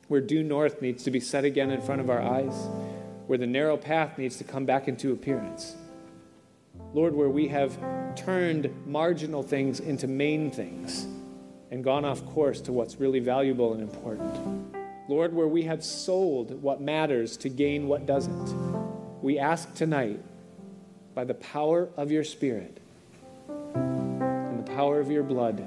[0.08, 2.68] where due north needs to be set again in front of our eyes,
[3.26, 5.76] where the narrow path needs to come back into appearance,
[6.92, 7.78] Lord, where we have
[8.16, 11.06] turned marginal things into main things
[11.70, 14.74] and gone off course to what's really valuable and important.
[15.08, 19.22] Lord, where we have sold what matters to gain what doesn't.
[19.22, 20.20] We ask tonight,
[21.20, 22.78] by the power of your Spirit
[23.74, 25.62] and the power of your blood,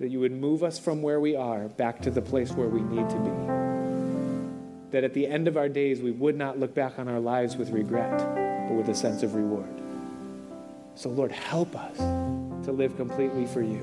[0.00, 2.80] that you would move us from where we are back to the place where we
[2.80, 4.90] need to be.
[4.92, 7.56] That at the end of our days, we would not look back on our lives
[7.56, 8.16] with regret,
[8.66, 9.68] but with a sense of reward.
[10.94, 11.98] So, Lord, help us
[12.64, 13.80] to live completely for you.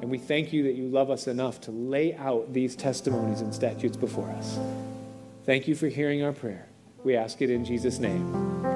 [0.00, 3.54] And we thank you that you love us enough to lay out these testimonies and
[3.54, 4.58] statutes before us.
[5.44, 6.68] Thank you for hearing our prayer.
[7.04, 8.75] We ask it in Jesus' name.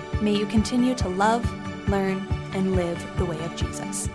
[0.21, 1.43] may you continue to love,
[1.89, 4.07] learn, and live the way of Jesus.